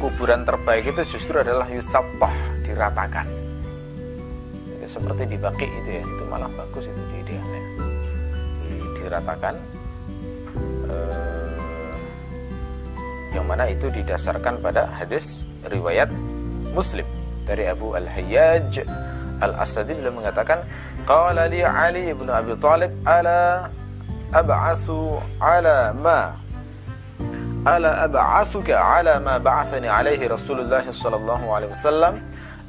kuburan 0.00 0.46
terbaik 0.46 0.88
itu 0.94 1.16
justru 1.16 1.36
adalah 1.42 1.68
yusattah 1.68 2.32
diratakan 2.64 3.28
ya, 4.80 4.86
seperti 4.88 5.28
di 5.28 5.36
baki 5.36 5.68
itu 5.68 5.90
ya 5.96 6.02
itu 6.04 6.22
malah 6.28 6.48
bagus 6.54 6.88
itu 6.88 7.02
di 7.12 7.16
idealnya 7.24 7.62
di, 8.64 8.72
diratakan 9.00 9.60
yang 13.34 13.50
mana 13.50 13.66
itu 13.66 13.90
didasarkan 13.90 14.62
pada 14.62 14.86
hadis 14.94 15.42
riwayat 15.66 16.06
Muslim 16.70 17.04
dari 17.42 17.66
Abu 17.66 17.98
Al-Hayyaj 17.98 18.86
Al-Asadi. 19.42 19.98
Beliau 19.98 20.14
mengatakan 20.14 20.62
qala 21.02 21.50
li 21.50 21.66
Ali 21.66 22.14
ibn 22.14 22.30
Abi 22.30 22.54
Thalib 22.62 22.94
ala 23.02 23.68
ab'atsu 24.30 25.18
ala 25.42 25.90
ma 25.90 26.38
ala 27.66 28.06
ab'atsuka 28.06 28.78
ala 28.78 29.18
ma 29.18 29.42
ba'athani 29.42 29.90
alaihi 29.90 30.30
Rasulullah 30.30 30.86
sallallahu 30.86 31.46
alaihi 31.50 31.74
wasallam 31.74 32.22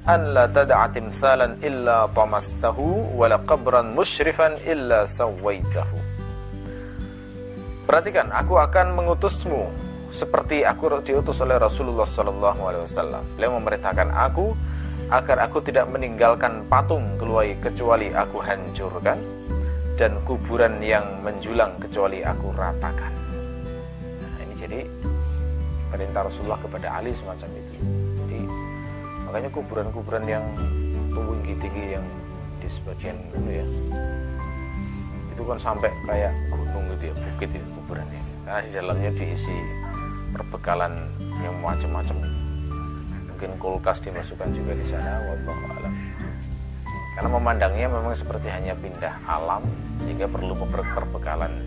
an 0.09 0.21
la 0.33 0.45
tad'a 0.49 0.89
timthalan 0.89 1.61
illa 1.61 2.09
tamastahu 2.13 3.13
wa 3.13 3.25
la 3.29 3.37
qabran 3.41 3.93
musyrifan 3.93 4.57
illa 4.65 5.05
sawaitahu. 5.05 5.97
Perhatikan, 7.85 8.33
aku 8.33 8.57
akan 8.57 8.97
mengutusmu 8.97 9.69
seperti 10.15 10.63
aku 10.63 10.87
diutus 11.03 11.43
oleh 11.43 11.59
Rasulullah 11.59 12.07
Sallallahu 12.07 12.61
Alaihi 12.63 12.83
Wasallam. 12.87 13.23
Beliau 13.35 13.59
memerintahkan 13.59 14.15
aku 14.15 14.55
agar 15.11 15.43
aku 15.43 15.59
tidak 15.59 15.91
meninggalkan 15.91 16.63
patung 16.71 17.19
kecuali 17.59 18.15
aku 18.15 18.39
hancurkan 18.39 19.19
dan 19.99 20.15
kuburan 20.23 20.79
yang 20.79 21.03
menjulang 21.19 21.75
kecuali 21.83 22.23
aku 22.23 22.55
ratakan. 22.55 23.11
Nah, 24.23 24.39
ini 24.47 24.53
jadi 24.55 24.79
perintah 25.91 26.23
Rasulullah 26.25 26.59
kepada 26.63 26.87
Ali 26.95 27.11
semacam 27.11 27.51
itu. 27.51 27.73
Jadi 28.23 28.39
makanya 29.27 29.49
kuburan-kuburan 29.51 30.23
yang 30.23 30.45
tumbuh 31.11 31.35
tinggi-tinggi 31.43 31.99
yang 31.99 32.05
di 32.63 32.67
sebagian 32.71 33.15
itu 33.29 33.39
ya 33.51 33.65
itu 35.35 35.43
kan 35.43 35.59
sampai 35.59 35.91
kayak 36.07 36.31
gunung 36.47 36.87
gitu 36.95 37.11
ya 37.11 37.13
bukit 37.13 37.49
ya 37.51 37.63
kuburannya 37.75 38.21
karena 38.47 38.59
di 38.63 38.69
dalamnya 38.71 39.11
diisi 39.13 39.57
perbekalan 40.35 41.07
yang 41.39 41.55
macam-macam. 41.63 42.27
Mungkin 43.31 43.51
kulkas 43.55 44.03
dimasukkan 44.03 44.51
juga 44.51 44.75
di 44.75 44.85
sana 44.87 45.23
wallahu 45.23 45.63
alam. 45.71 45.93
Karena 47.15 47.29
memandangnya 47.31 47.87
memang 47.87 48.11
seperti 48.11 48.51
hanya 48.51 48.75
pindah 48.75 49.23
alam 49.23 49.63
sehingga 50.03 50.27
perlu 50.27 50.51
perbekalan 50.67 51.63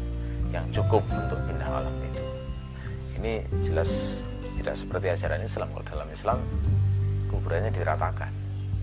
yang 0.53 0.69
cukup 0.69 1.01
untuk 1.09 1.41
pindah 1.49 1.69
alam 1.69 1.97
itu. 2.05 2.23
Ini 3.17 3.33
jelas 3.65 4.23
tidak 4.61 4.77
seperti 4.77 5.07
ajaran 5.09 5.41
Islam. 5.41 5.73
Kalau 5.73 5.87
dalam 5.89 6.09
Islam 6.13 6.39
kuburannya 7.33 7.73
diratakan 7.73 8.33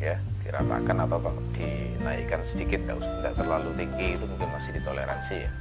ya. 0.02 0.18
Diratakan 0.46 1.10
atau 1.10 1.18
dinaikkan 1.58 2.46
sedikit 2.46 2.78
tidak 2.86 3.34
terlalu 3.34 3.74
tinggi 3.74 4.14
itu 4.14 4.26
mungkin 4.30 4.50
masih 4.54 4.78
ditoleransi 4.78 5.36
ya. 5.42 5.52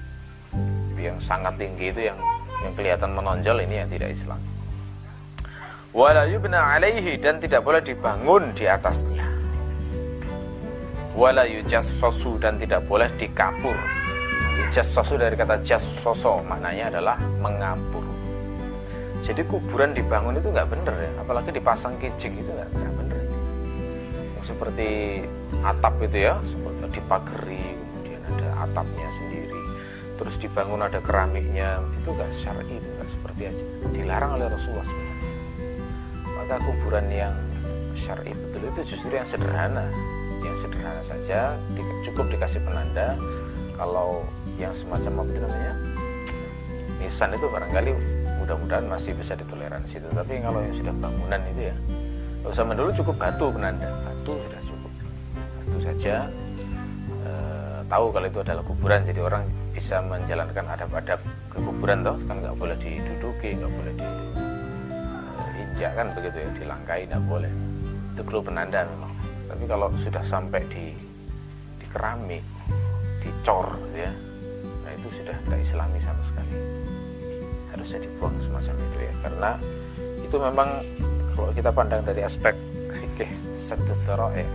Yang 1.00 1.24
sangat 1.24 1.56
tinggi 1.56 1.88
itu 1.88 2.12
yang 2.12 2.20
yang 2.64 2.74
kelihatan 2.74 3.10
menonjol 3.12 3.60
ini 3.62 3.84
yang 3.84 3.88
tidak 3.92 4.10
Islam. 4.16 4.40
Wala 5.94 6.26
yubna 6.26 6.74
alaihi 6.74 7.20
dan 7.20 7.38
tidak 7.38 7.62
boleh 7.62 7.78
dibangun 7.84 8.50
di 8.56 8.66
atasnya. 8.66 9.22
Wala 11.14 11.46
yujassasu 11.46 12.42
dan 12.42 12.58
tidak 12.58 12.82
boleh 12.90 13.06
dikapur. 13.14 13.76
Jassasu 14.74 15.14
dari 15.14 15.38
kata 15.38 15.62
jassoso 15.62 16.42
maknanya 16.42 16.98
adalah 16.98 17.14
mengapur. 17.38 18.02
Jadi 19.22 19.46
kuburan 19.46 19.94
dibangun 19.94 20.34
itu 20.34 20.50
nggak 20.50 20.66
bener 20.66 20.94
ya. 20.98 21.10
Apalagi 21.22 21.54
dipasang 21.54 21.94
kijing 22.02 22.42
itu 22.42 22.50
nggak 22.50 22.84
seperti 24.44 25.24
atap 25.64 25.96
itu 26.04 26.28
ya 26.28 26.36
seperti 26.44 27.00
dipagari 27.00 27.64
kemudian 27.64 28.20
ada 28.28 28.48
atapnya 28.68 29.08
sendiri 29.16 29.43
terus 30.16 30.38
dibangun 30.38 30.82
ada 30.82 30.98
keramiknya. 31.02 31.82
Itu 32.00 32.14
gak 32.14 32.30
syar'i 32.30 32.78
itu 32.78 32.88
gak 32.98 33.10
seperti 33.10 33.42
aja. 33.50 33.64
Dilarang 33.90 34.38
oleh 34.38 34.46
Rasulullah 34.50 34.86
sebenarnya 34.86 35.14
maka 36.44 36.60
kuburan 36.60 37.08
yang 37.08 37.32
syar'i 37.96 38.36
betul 38.36 38.68
itu 38.68 38.80
justru 38.92 39.16
yang 39.16 39.24
sederhana. 39.24 39.88
Yang 40.44 40.68
sederhana 40.68 41.00
saja 41.00 41.56
cukup 42.04 42.28
dikasih 42.28 42.60
penanda 42.60 43.16
kalau 43.80 44.28
yang 44.60 44.76
semacam 44.76 45.24
apa 45.24 45.30
itu 45.32 45.40
namanya 45.40 45.72
nisan 47.00 47.32
itu 47.32 47.46
barangkali 47.48 47.90
mudah-mudahan 48.44 48.84
masih 48.92 49.16
bisa 49.16 49.32
ditoleransi. 49.40 50.04
Tapi 50.04 50.44
kalau 50.44 50.60
yang 50.60 50.76
sudah 50.76 50.92
bangunan 51.00 51.40
itu 51.48 51.72
ya 51.72 51.74
zaman 52.52 52.76
dulu 52.76 52.92
cukup 52.92 53.16
batu 53.16 53.48
penanda. 53.48 53.88
Batu 54.04 54.36
sudah 54.36 54.60
cukup. 54.68 54.92
Batu 55.64 55.78
saja 55.80 56.28
e, 57.24 57.32
tahu 57.88 58.12
kalau 58.12 58.26
itu 58.28 58.38
adalah 58.44 58.60
kuburan. 58.68 59.00
Jadi 59.00 59.20
orang 59.24 59.48
bisa 59.74 59.98
menjalankan 60.00 60.64
adab-adab 60.70 61.18
ke 61.50 61.58
kuburan 61.58 62.06
toh. 62.06 62.14
Kan 62.30 62.38
nggak 62.40 62.54
boleh 62.54 62.78
diduduki 62.78 63.58
nggak 63.58 63.72
boleh 63.74 63.92
diinjak 65.52 65.92
kan 65.98 66.06
begitu 66.14 66.36
ya 66.38 66.48
dilangkai 66.54 67.10
nggak 67.10 67.24
boleh. 67.26 67.50
Itu 68.14 68.22
perlu 68.22 68.40
penanda 68.46 68.86
memang. 68.86 69.12
Tapi 69.50 69.64
kalau 69.66 69.90
sudah 69.98 70.22
sampai 70.22 70.62
di 70.70 70.94
di 71.82 71.86
keramik 71.90 72.46
dicor 73.18 73.74
gitu 73.90 74.04
ya 74.04 74.12
nah 74.84 74.92
itu 74.92 75.08
sudah 75.10 75.36
tidak 75.44 75.60
islami 75.60 75.98
sama 75.98 76.22
sekali. 76.22 76.54
Harusnya 77.74 77.98
dibuang 78.06 78.38
semacam 78.38 78.74
itu 78.78 78.98
ya. 79.02 79.12
Karena 79.26 79.50
itu 80.22 80.36
memang 80.38 80.68
kalau 81.34 81.50
kita 81.50 81.70
pandang 81.74 82.06
dari 82.06 82.22
aspek 82.22 82.54
fikih 82.94 83.30
satu 83.58 83.90
ya 84.34 84.46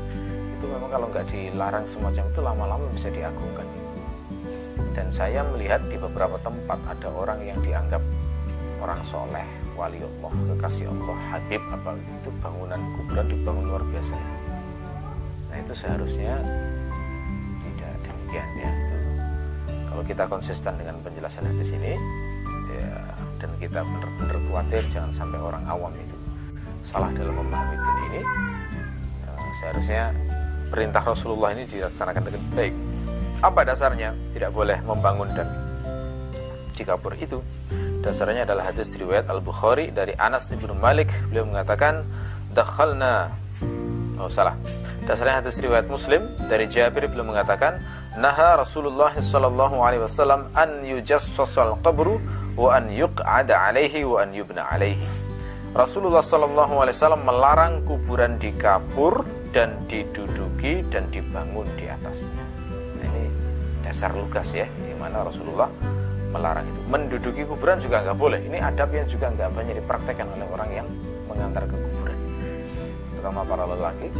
itu 0.60 0.65
memang 0.67 0.91
kalau 0.91 1.08
nggak 1.08 1.27
dilarang 1.32 1.88
semacam 1.88 2.23
itu 2.27 2.39
lama-lama 2.43 2.86
bisa 2.91 3.08
diagungkan 3.12 3.67
dan 4.93 5.08
saya 5.13 5.45
melihat 5.54 5.82
di 5.88 5.97
beberapa 5.99 6.36
tempat 6.41 6.80
ada 6.89 7.08
orang 7.13 7.39
yang 7.45 7.60
dianggap 7.62 8.02
orang 8.80 9.02
soleh 9.04 9.45
wali 9.75 9.99
Allah 9.99 10.32
kekasih 10.56 10.91
Allah 10.91 11.17
Habib 11.32 11.62
apa 11.71 11.95
itu 11.95 12.30
bangunan 12.43 12.80
kuburan 12.99 13.25
dibangun 13.28 13.65
luar 13.67 13.84
biasa. 13.88 14.15
Nah 15.49 15.58
itu 15.60 15.73
seharusnya 15.75 16.34
tidak 17.63 17.93
demikian 18.04 18.49
ya. 18.60 18.69
Itu 18.69 18.97
kalau 19.88 20.04
kita 20.04 20.23
konsisten 20.28 20.73
dengan 20.80 20.95
penjelasan 21.04 21.47
hadis 21.47 21.69
ini 21.75 21.93
ya 22.75 22.91
dan 23.39 23.52
kita 23.60 23.80
benar-benar 23.84 24.38
khawatir 24.52 24.84
jangan 24.91 25.12
sampai 25.15 25.39
orang 25.39 25.63
awam 25.65 25.95
itu 25.95 26.17
salah 26.84 27.12
dalam 27.15 27.36
memahami 27.36 27.75
ini 28.12 28.21
ya, 29.23 29.32
seharusnya 29.63 30.04
perintah 30.69 31.04
Rasulullah 31.04 31.56
ini 31.56 31.63
dilaksanakan 31.65 32.21
dengan 32.30 32.43
baik 32.54 32.75
apa 33.39 33.63
dasarnya? 33.63 34.12
Tidak 34.36 34.52
boleh 34.52 34.84
membangun 34.84 35.32
dan 35.32 35.47
dikabur 36.75 37.15
itu. 37.15 37.39
Dasarnya 37.99 38.47
adalah 38.47 38.71
hadis 38.71 38.95
riwayat 38.95 39.28
Al-Bukhari 39.28 39.91
dari 39.91 40.15
Anas 40.15 40.52
ibnu 40.52 40.71
Malik. 40.75 41.12
Beliau 41.28 41.47
mengatakan 41.47 42.08
dakhalna. 42.56 43.32
Oh 44.19 44.32
salah. 44.32 44.56
Dasarnya 45.08 45.43
hadis 45.43 45.60
riwayat 45.60 45.88
Muslim 45.88 46.32
dari 46.47 46.67
Jabir. 46.67 47.08
Beliau 47.12 47.28
mengatakan 47.28 47.80
naha 48.15 48.60
Rasulullah 48.60 49.12
sallallahu 49.12 49.84
alaihi 49.84 50.04
wasallam 50.04 50.47
an 50.56 50.84
yujassasal 50.84 51.80
qabru 51.84 52.19
wa 52.60 52.75
an 52.75 52.91
yuq'ada 52.91 53.56
alaihi 53.56 54.04
wa 54.04 54.23
an 54.23 54.36
yubna 54.36 54.67
alaihi. 54.67 55.08
Rasulullah 55.69 56.25
Shallallahu 56.25 56.82
Alaihi 56.82 56.97
Wasallam 56.97 57.30
melarang 57.30 57.86
kuburan 57.86 58.41
dikapur 58.41 59.21
dan 59.54 59.78
diduduki 59.86 60.82
dan 60.89 61.06
dibangun 61.13 61.69
di 61.78 61.86
atasnya. 61.86 62.48
Dasar 63.89 64.13
lugas 64.13 64.54
ya, 64.54 64.69
di 64.69 64.93
mana 65.02 65.25
Rasulullah 65.25 65.65
melarang 66.30 66.62
itu. 66.69 66.82
Menduduki 66.86 67.41
kuburan 67.41 67.82
juga 67.82 68.06
nggak 68.06 68.17
boleh. 68.21 68.38
Ini 68.45 68.62
adab 68.62 68.93
yang 68.93 69.10
juga 69.10 69.34
nggak 69.34 69.49
banyak 69.49 69.82
dipraktekkan 69.82 70.30
oleh 70.30 70.45
orang 70.45 70.69
yang 70.69 70.88
mengantar 71.25 71.65
ke 71.65 71.73
kuburan. 71.73 72.17
Terutama 73.10 73.41
para 73.49 73.65
lelaki 73.65 74.13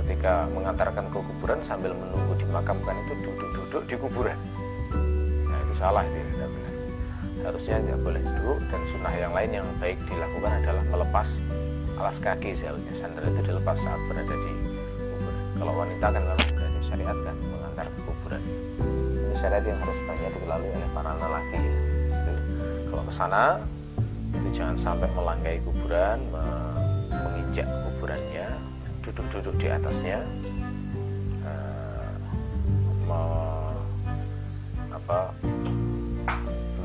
ketika 0.00 0.48
mengantarkan 0.56 1.12
ke 1.12 1.18
kuburan 1.20 1.60
sambil 1.60 1.92
menunggu 1.92 2.32
dimakamkan 2.40 2.96
itu 3.04 3.12
duduk-duduk 3.20 3.82
di 3.84 3.96
kuburan. 4.00 4.38
Nah 5.44 5.58
itu 5.60 5.74
salah 5.76 6.08
itu 6.08 6.16
ya, 6.40 6.48
harusnya 7.44 7.76
tidak 7.82 8.00
boleh 8.00 8.22
duduk 8.24 8.58
dan 8.70 8.80
sunnah 8.88 9.14
yang 9.18 9.32
lain 9.36 9.50
yang 9.60 9.66
baik 9.76 9.98
dilakukan 10.06 10.52
adalah 10.62 10.84
melepas 10.88 11.28
alas 11.98 12.16
kaki 12.22 12.54
seharusnya 12.54 12.94
sandal 12.96 13.26
itu 13.28 13.40
dilepas 13.44 13.76
saat 13.76 14.00
berada 14.06 14.30
di 14.30 14.52
kuburan 15.10 15.36
kalau 15.58 15.72
wanita 15.74 16.06
kan 16.08 16.22
memang 16.22 16.40
sudah 16.48 16.68
disyariatkan 16.80 17.34
syariat 19.42 19.66
yang 19.66 19.80
harus 19.82 19.98
banyak 20.06 20.30
dilalui 20.38 20.70
oleh 20.70 20.90
para 20.94 21.10
lelaki 21.18 21.58
itu, 22.14 22.34
kalau 22.86 23.02
ke 23.02 23.10
sana 23.10 23.58
itu 24.38 24.48
jangan 24.54 24.78
sampai 24.78 25.10
melangkai 25.18 25.58
kuburan 25.66 26.22
menginjak 27.10 27.66
kuburannya 27.66 28.46
duduk-duduk 29.02 29.58
di 29.58 29.66
atasnya 29.66 30.22
uh, 31.42 32.14
apa 34.94 35.34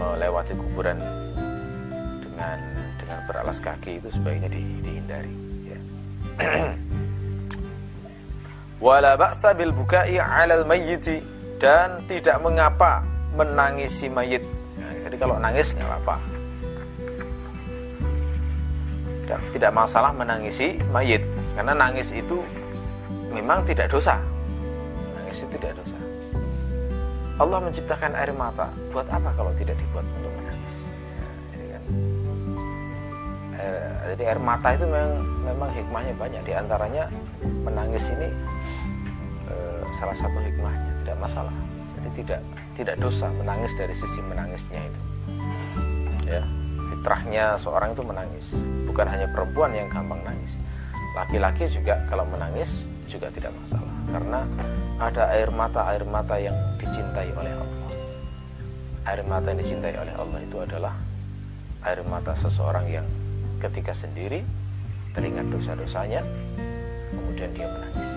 melewati 0.01 0.57
kuburan 0.57 0.97
dengan 2.25 2.57
dengan 2.97 3.19
beralas 3.29 3.61
kaki 3.61 4.01
itu 4.01 4.09
sebaiknya 4.09 4.49
di, 4.49 4.65
dihindari 4.81 5.33
ya. 5.61 5.79
wala 8.81 9.13
ba'sa 9.13 9.53
bil 9.53 9.69
bukai 9.77 10.17
'alal 10.17 10.65
mayyiti 10.65 11.36
dan 11.57 12.05
tidak 12.05 12.37
mengapa 12.41 13.01
menangisi 13.33 14.09
mayit. 14.09 14.45
Nah, 14.77 14.93
jadi 15.05 15.15
kalau 15.17 15.35
nangis 15.41 15.73
nggak 15.73 15.89
apa-apa. 15.89 16.15
Tidak, 19.25 19.39
tidak 19.59 19.71
masalah 19.75 20.15
menangisi 20.15 20.79
mayit 20.93 21.19
karena 21.57 21.73
nangis 21.75 22.13
itu 22.13 22.39
memang 23.33 23.65
tidak 23.65 23.91
dosa. 23.91 24.21
Nangis 25.17 25.43
itu 25.43 25.57
tidak 25.59 25.75
dosa. 25.81 25.97
Allah 27.37 27.59
menciptakan 27.61 28.17
air 28.17 28.31
mata. 28.33 28.69
Buat 28.93 29.09
apa 29.13 29.29
kalau 29.35 29.51
tidak 29.53 29.77
dibuat 29.77 30.05
untuk 30.17 30.31
menangis? 30.41 30.75
Ya, 30.85 30.97
jadi 31.53 31.65
kan. 31.69 31.83
Air, 33.57 33.77
jadi 34.13 34.23
air 34.33 34.39
mata 34.41 34.67
itu 34.73 34.85
memang 34.85 35.13
memang 35.45 35.69
hikmahnya 35.73 36.13
banyak. 36.17 36.41
Di 36.47 36.53
antaranya 36.57 37.03
menangis 37.61 38.09
ini 38.09 38.29
e, 39.45 39.55
salah 39.93 40.17
satu 40.17 40.39
hikmahnya 40.41 40.96
masalah. 41.17 41.53
Jadi 41.97 42.09
tidak 42.23 42.41
tidak 42.77 42.95
dosa 43.01 43.29
menangis 43.33 43.73
dari 43.73 43.93
sisi 43.93 44.21
menangisnya 44.25 44.81
itu. 44.81 45.01
Ya 46.27 46.43
fitrahnya 46.93 47.55
seorang 47.59 47.93
itu 47.93 48.03
menangis. 48.03 48.55
Bukan 48.89 49.05
hanya 49.07 49.27
perempuan 49.31 49.71
yang 49.75 49.87
gampang 49.91 50.21
nangis. 50.25 50.57
Laki-laki 51.15 51.65
juga 51.69 51.97
kalau 52.09 52.25
menangis 52.29 52.85
juga 53.07 53.31
tidak 53.31 53.53
masalah. 53.63 53.93
Karena 54.11 54.39
ada 54.97 55.23
air 55.35 55.49
mata 55.53 55.85
air 55.87 56.03
mata 56.03 56.35
yang 56.41 56.55
dicintai 56.81 57.29
oleh 57.37 57.53
Allah. 57.53 57.85
Air 59.07 59.21
mata 59.23 59.53
yang 59.53 59.59
dicintai 59.61 59.95
oleh 59.95 60.13
Allah 60.17 60.39
itu 60.43 60.57
adalah 60.59 60.93
air 61.85 62.01
mata 62.03 62.35
seseorang 62.35 62.85
yang 62.91 63.07
ketika 63.63 63.95
sendiri 63.95 64.43
teringat 65.15 65.47
dosa-dosanya 65.49 66.21
kemudian 67.09 67.49
dia 67.55 67.67
menangis. 67.69 68.09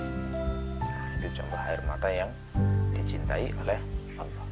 Nah, 0.83 1.05
itu 1.21 1.29
contoh 1.41 1.61
air 1.63 1.81
mata 1.87 2.09
yang 2.11 2.31
dicintai 3.01 3.49
oleh 3.65 3.81
Allah. 4.21 4.45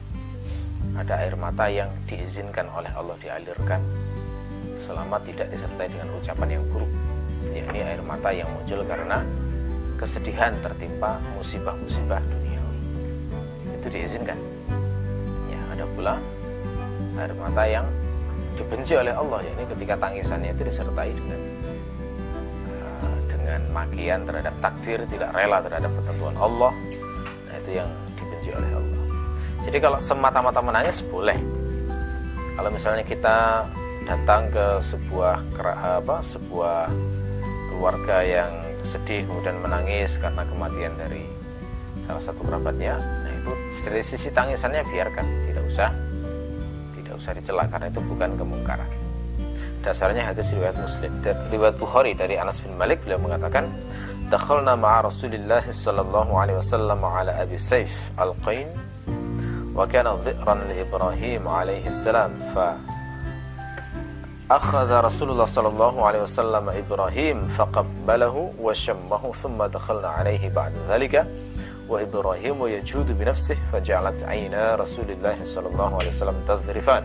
Ada 1.05 1.15
air 1.21 1.37
mata 1.37 1.69
yang 1.69 1.93
diizinkan 2.09 2.73
oleh 2.73 2.89
Allah 2.97 3.15
dialirkan 3.21 3.85
selama 4.81 5.21
tidak 5.21 5.53
disertai 5.53 5.93
dengan 5.93 6.17
ucapan 6.17 6.57
yang 6.57 6.65
buruk. 6.73 6.89
Yakni 7.53 7.85
air 7.85 8.01
mata 8.01 8.33
yang 8.33 8.49
muncul 8.49 8.81
karena 8.89 9.21
kesedihan 10.01 10.57
tertimpa 10.65 11.21
musibah-musibah 11.37 12.25
duniawi. 12.25 12.81
Itu 13.77 13.87
diizinkan. 13.93 14.39
Ya 15.53 15.61
ada 15.77 15.85
pula 15.93 16.17
air 17.21 17.35
mata 17.37 17.67
yang 17.69 17.87
dibenci 18.55 18.95
oleh 18.99 19.15
Allah 19.15 19.39
yakni 19.47 19.71
ketika 19.71 19.95
tangisannya 20.03 20.51
itu 20.51 20.67
disertai 20.67 21.15
dengan 21.15 21.41
uh, 23.03 23.19
dengan 23.31 23.61
makian 23.71 24.27
terhadap 24.27 24.55
takdir 24.59 24.99
tidak 25.07 25.31
rela 25.31 25.63
terhadap 25.63 25.91
ketentuan 26.03 26.35
Allah. 26.39 26.73
Nah 27.47 27.55
itu 27.59 27.71
yang 27.79 27.91
dibenci 28.49 28.57
oleh 28.57 28.71
Allah. 28.73 29.05
Jadi 29.69 29.79
kalau 29.85 29.99
semata-mata 30.01 30.61
menangis 30.65 31.05
boleh. 31.05 31.37
Kalau 32.57 32.71
misalnya 32.73 33.05
kita 33.05 33.69
datang 34.09 34.49
ke 34.49 34.81
sebuah 34.81 35.37
apa 35.61 36.25
sebuah 36.25 36.89
keluarga 37.71 38.25
yang 38.25 38.51
sedih 38.83 39.29
kemudian 39.29 39.61
menangis 39.61 40.17
karena 40.17 40.49
kematian 40.49 40.97
dari 40.97 41.29
salah 42.09 42.25
satu 42.25 42.41
kerabatnya 42.41 42.97
nah 42.97 43.33
itu 43.37 43.53
dari 43.85 44.03
sisi 44.03 44.33
tangisannya 44.33 44.83
biarkan. 44.89 45.27
Tidak 45.47 45.65
usah 45.69 45.91
tidak 46.97 47.15
usah 47.21 47.33
dicela 47.37 47.69
karena 47.69 47.87
itu 47.93 48.01
bukan 48.01 48.31
kemungkaran. 48.35 48.91
Dasarnya 49.79 50.27
hadis 50.27 50.51
riwayat 50.51 50.75
muslim 50.75 51.13
riwayat 51.55 51.77
bukhari 51.79 52.13
dari 52.17 52.35
anas 52.35 52.59
bin 52.59 52.75
malik 52.75 52.99
beliau 53.07 53.23
mengatakan 53.23 53.71
dakhalna 54.31 54.77
ma'a 54.77 55.09
rasulillah 55.09 55.65
sallallahu 55.65 56.37
alaihi 56.37 56.61
wasallam 56.61 57.01
ala 57.01 57.33
abi 57.41 57.57
saif 57.57 58.13
al-qain 58.21 58.69
wa 59.73 59.89
kana 59.89 60.17
dhi'ran 60.21 60.69
li 60.69 60.85
ibrahim 60.85 61.49
alaihi 61.49 61.93
salam 61.93 62.37
fa 62.55 62.77
أخذ 64.49 64.89
رسول 64.89 65.29
الله 65.31 65.45
صلى 65.45 65.69
الله 65.69 65.95
عليه 66.07 66.23
وسلم 66.25 66.65
إبراهيم 66.69 67.53
فقبله 67.53 68.53
وشمه 68.57 69.23
ثم 69.33 69.61
دخلنا 69.61 70.09
عليه 70.09 70.49
بعد 70.49 70.73
ذلك 70.89 71.15
وإبراهيم 71.89 72.57
يجود 72.67 73.09
بنفسه 73.19 73.57
فجعلت 73.73 74.25
عينا 74.25 74.81
رسول 74.81 75.05
الله 75.13 75.37
صلى 75.45 75.69
الله 75.69 75.91
عليه 76.01 76.09
وسلم 76.09 76.37
تذرفان. 76.49 77.05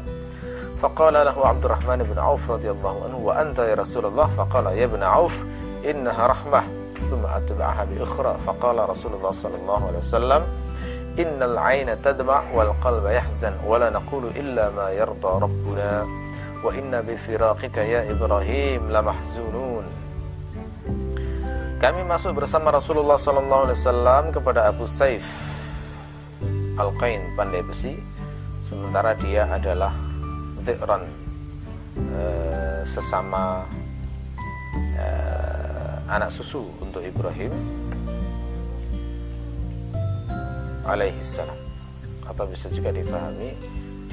فقال 0.80 1.14
له 1.14 1.36
عبد 1.36 1.64
الرحمن 1.66 2.00
بن 2.08 2.18
عوف 2.20 2.52
رضي 2.52 2.72
الله 2.72 2.96
عنه 3.12 3.18
وأنت 3.18 3.60
يا 3.60 3.76
رسول 3.76 4.06
الله؟ 4.06 4.28
فقال 4.40 4.66
يا 4.80 4.86
ابن 4.88 5.04
عوف 5.04 5.44
إنها 5.84 6.28
رحمة. 6.28 6.64
thumma 7.14 7.38
atba'aha 7.38 7.86
bi 7.86 8.02
ukhra 8.02 8.34
Rasulullah 8.90 9.30
sallallahu 9.30 9.94
alaihi 9.94 10.02
wasallam 10.02 10.42
innal 11.14 11.62
'aina 11.62 11.94
tadma' 12.02 12.50
wal 12.50 12.74
qalba 12.82 13.14
yahzan 13.14 13.54
wa 13.62 13.78
la 13.78 13.94
naqulu 13.94 14.34
illa 14.34 14.74
ma 14.74 14.90
yarda 14.90 15.46
rabbuna 15.46 16.10
wa 16.66 16.74
kami 21.84 22.02
masuk 22.08 22.34
bersama 22.40 22.74
Rasulullah 22.74 23.20
sallallahu 23.22 23.70
alaihi 23.70 23.78
wasallam 23.78 24.24
kepada 24.34 24.72
Abu 24.72 24.88
Saif 24.90 25.28
Al-Qain 26.80 27.22
pandai 27.38 27.60
besi. 27.60 28.00
Sementara 28.64 29.14
dia 29.20 29.46
adalah 29.52 29.92
Zikran 30.64 31.04
sesama 32.88 33.68
anak 36.14 36.30
susu 36.30 36.70
untuk 36.78 37.02
Ibrahim 37.02 37.50
alaihi 40.86 41.24
salam 41.26 41.58
atau 42.30 42.46
bisa 42.46 42.70
juga 42.70 42.94
dipahami 42.94 43.58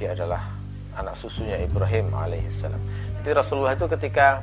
dia 0.00 0.16
adalah 0.16 0.60
anak 0.96 1.14
susunya 1.14 1.60
Ibrahim 1.60 2.10
alaihissalam. 2.10 2.80
Jadi 3.20 3.30
Rasulullah 3.36 3.76
itu 3.76 3.86
ketika 3.86 4.42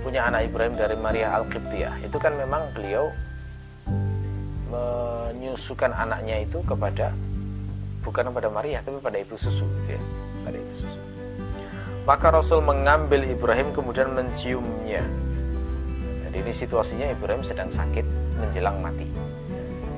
punya 0.00 0.24
anak 0.28 0.48
Ibrahim 0.48 0.74
dari 0.76 0.96
Maria 0.96 1.36
Al-Qibtiyah, 1.36 2.00
itu 2.04 2.16
kan 2.16 2.32
memang 2.36 2.72
beliau 2.72 3.12
menyusukan 4.72 5.92
anaknya 5.94 6.42
itu 6.42 6.58
kepada 6.64 7.14
bukan 8.04 8.28
kepada 8.32 8.48
Maria 8.52 8.84
tapi 8.84 9.00
pada 9.00 9.16
ibu 9.16 9.36
susu 9.38 9.64
gitu 9.64 9.96
ya, 9.96 10.02
pada 10.44 10.56
ibu 10.56 10.74
susu. 10.76 11.00
Maka 12.04 12.26
Rasul 12.36 12.60
mengambil 12.60 13.24
Ibrahim 13.24 13.72
kemudian 13.72 14.12
menciumnya. 14.12 15.00
Jadi 16.34 16.50
ini 16.50 16.50
situasinya 16.50 17.06
Ibrahim 17.14 17.46
sedang 17.46 17.70
sakit 17.70 18.02
menjelang 18.42 18.82
mati. 18.82 19.06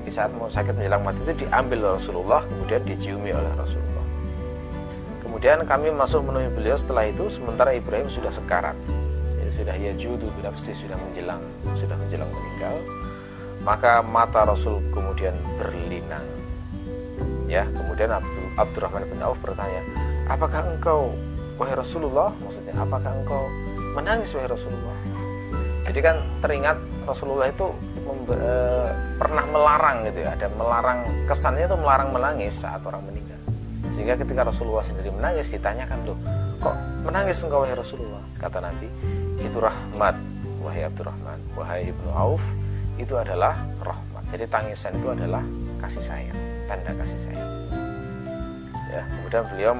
Di 0.05 0.13
saat 0.13 0.29
mau 0.37 0.53
sakit 0.53 0.77
menjelang 0.77 1.01
mati 1.01 1.25
itu 1.25 1.49
diambil 1.49 1.97
Rasulullah 1.97 2.45
kemudian 2.45 2.85
diciumi 2.85 3.33
oleh 3.33 3.49
Rasulullah. 3.57 4.05
Kemudian 5.25 5.65
kami 5.65 5.97
masuk 5.97 6.29
menemui 6.29 6.53
beliau 6.53 6.77
setelah 6.77 7.09
itu 7.09 7.33
sementara 7.33 7.73
Ibrahim 7.73 8.13
sudah 8.13 8.29
sekarat. 8.29 8.77
Ya, 9.41 9.49
sudah 9.49 9.73
yajudu 9.81 10.29
binafsi 10.37 10.77
sudah 10.77 11.01
menjelang 11.01 11.41
sudah 11.73 11.97
menjelang 11.97 12.29
meninggal. 12.29 12.85
Maka 13.65 14.05
mata 14.05 14.45
Rasul 14.45 14.85
kemudian 14.93 15.33
berlinang. 15.57 16.29
Ya, 17.49 17.65
kemudian 17.73 18.13
Abdul 18.13 18.45
Abdurrahman 18.61 19.09
bin 19.09 19.25
Auf 19.25 19.41
bertanya, 19.41 19.81
"Apakah 20.29 20.69
engkau 20.69 21.17
wahai 21.57 21.81
Rasulullah?" 21.81 22.29
Maksudnya, 22.45 22.77
"Apakah 22.77 23.25
engkau 23.25 23.49
menangis 23.97 24.37
wahai 24.37 24.53
Rasulullah?" 24.53 25.16
Jadi 25.87 25.99
kan 26.03 26.17
teringat 26.43 26.77
Rasulullah 27.07 27.47
itu 27.47 27.71
membe, 28.03 28.35
e, 28.35 28.55
pernah 29.23 29.45
melarang 29.55 30.03
gitu 30.11 30.27
ya, 30.27 30.35
ada 30.35 30.51
melarang 30.59 31.07
kesannya 31.31 31.71
itu 31.71 31.77
melarang 31.79 32.11
menangis 32.11 32.59
saat 32.59 32.83
orang 32.83 33.07
meninggal. 33.07 33.39
Sehingga 33.95 34.19
ketika 34.19 34.43
Rasulullah 34.43 34.83
sendiri 34.83 35.15
menangis 35.15 35.47
ditanyakan 35.55 36.03
loh 36.03 36.19
kok 36.59 36.75
menangis 37.07 37.39
engkau 37.47 37.63
wahai 37.63 37.79
Rasulullah? 37.79 38.23
Kata 38.43 38.59
Nabi 38.59 38.91
itu 39.39 39.59
rahmat 39.63 40.19
wahai 40.59 40.91
Abdurrahman 40.91 41.39
wahai 41.55 41.95
Ibnu 41.95 42.11
Auf 42.11 42.43
itu 42.99 43.15
adalah 43.15 43.55
rahmat. 43.79 44.27
Jadi 44.27 44.45
tangisan 44.51 44.99
itu 44.99 45.07
adalah 45.15 45.45
kasih 45.79 46.03
sayang 46.03 46.39
tanda 46.67 46.91
kasih 46.99 47.19
sayang. 47.23 47.51
Ya 48.91 49.03
kemudian 49.07 49.45
beliau 49.51 49.73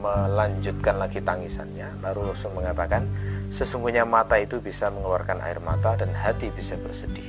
melanjutkan 0.00 0.96
lagi 0.96 1.18
tangisannya 1.20 1.88
baru 2.00 2.32
Rasul 2.32 2.52
mengatakan 2.56 3.04
sesungguhnya 3.52 4.08
mata 4.08 4.40
itu 4.40 4.58
bisa 4.58 4.88
mengeluarkan 4.88 5.44
air 5.44 5.60
mata 5.60 5.92
dan 5.94 6.08
hati 6.16 6.48
bisa 6.48 6.74
bersedih 6.80 7.28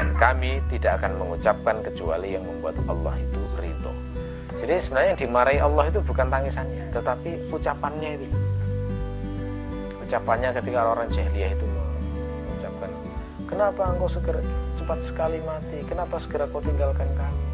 dan 0.00 0.10
kami 0.16 0.58
tidak 0.72 1.04
akan 1.04 1.20
mengucapkan 1.20 1.84
kecuali 1.84 2.34
yang 2.34 2.42
membuat 2.42 2.74
Allah 2.88 3.14
itu 3.20 3.40
ridho 3.60 3.92
jadi 4.64 4.80
sebenarnya 4.80 5.08
yang 5.12 5.20
dimarahi 5.20 5.58
Allah 5.60 5.84
itu 5.92 6.00
bukan 6.00 6.26
tangisannya, 6.32 6.88
tetapi 6.88 7.52
ucapannya 7.52 8.16
itu. 8.16 8.26
Ucapannya 10.00 10.56
ketika 10.56 10.80
orang 10.94 11.04
jahiliyah 11.12 11.52
itu 11.52 11.66
mengucapkan, 11.68 12.90
kenapa 13.44 13.82
engkau 13.92 14.08
segera 14.08 14.40
cepat 14.78 15.04
sekali 15.04 15.42
mati? 15.44 15.84
Kenapa 15.84 16.16
segera 16.16 16.48
kau 16.48 16.64
tinggalkan 16.64 17.04
kami? 17.12 17.44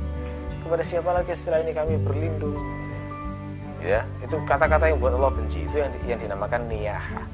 Kepada 0.62 0.84
siapa 0.86 1.10
lagi 1.10 1.32
setelah 1.34 1.66
ini 1.66 1.72
kami 1.74 1.98
berlindung? 1.98 2.54
Ya, 3.80 4.04
itu 4.20 4.36
kata-kata 4.44 4.92
yang 4.92 5.00
buat 5.00 5.16
Allah 5.16 5.32
benci 5.32 5.64
itu 5.64 5.80
yang, 5.80 5.92
yang 6.04 6.20
dinamakan 6.20 6.68
niyaha. 6.68 7.24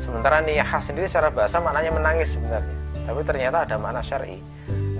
Sementara 0.00 0.40
niyaha 0.40 0.80
sendiri 0.80 1.06
secara 1.06 1.28
bahasa 1.28 1.60
maknanya 1.60 1.92
menangis 1.92 2.34
sebenarnya, 2.34 2.76
tapi 3.04 3.20
ternyata 3.22 3.68
ada 3.68 3.76
makna 3.76 4.00
syar'i. 4.02 4.40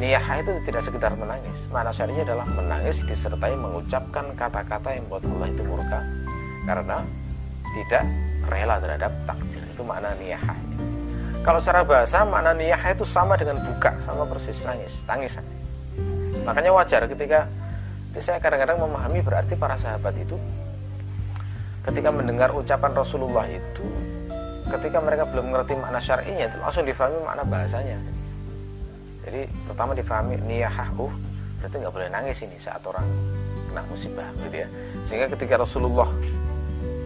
niyahah 0.03 0.43
itu 0.43 0.51
tidak 0.67 0.83
sekedar 0.83 1.15
menangis. 1.15 1.71
Mana 1.71 1.95
syarinya 1.95 2.27
adalah 2.27 2.47
menangis 2.59 3.07
disertai 3.07 3.55
mengucapkan 3.55 4.35
kata-kata 4.35 4.99
yang 4.99 5.07
buat 5.07 5.23
Allah 5.23 5.47
itu 5.47 5.63
murka. 5.63 6.03
Karena 6.67 7.07
tidak 7.71 8.05
rela 8.51 8.83
terhadap 8.83 9.13
takdir. 9.31 9.63
Itu 9.71 9.87
makna 9.87 10.11
niyahah 10.19 10.59
kalau 11.43 11.59
secara 11.59 11.83
bahasa 11.83 12.23
makna 12.23 12.55
niyahah 12.55 12.95
itu 12.95 13.03
sama 13.03 13.35
dengan 13.35 13.59
buka 13.59 13.99
sama 13.99 14.23
persis 14.31 14.63
nangis. 14.63 15.03
Tangisan. 15.03 15.43
Makanya 16.47 16.71
wajar 16.71 17.03
ketika 17.11 17.51
saya 18.21 18.39
kadang-kadang 18.43 18.77
memahami 18.83 19.25
berarti 19.25 19.57
para 19.57 19.79
sahabat 19.79 20.13
itu 20.21 20.37
ketika 21.89 22.13
mendengar 22.13 22.53
ucapan 22.53 22.93
Rasulullah 22.93 23.49
itu 23.49 23.87
ketika 24.69 25.01
mereka 25.01 25.25
belum 25.29 25.53
mengerti 25.53 25.75
makna 25.77 26.01
syar'inya 26.01 26.45
itu 26.49 26.57
langsung 26.61 26.85
difahami 26.85 27.19
makna 27.25 27.43
bahasanya. 27.49 27.99
Jadi 29.23 29.47
pertama 29.71 29.95
difahami 29.95 30.37
niyahah 30.45 30.91
uh 30.99 31.13
berarti 31.63 31.75
nggak 31.79 31.95
boleh 31.95 32.09
nangis 32.11 32.43
ini 32.43 32.59
saat 32.59 32.83
orang 32.85 33.07
kena 33.71 33.83
musibah 33.87 34.29
gitu 34.45 34.57
ya. 34.67 34.69
Sehingga 35.07 35.27
ketika 35.33 35.63
Rasulullah 35.63 36.11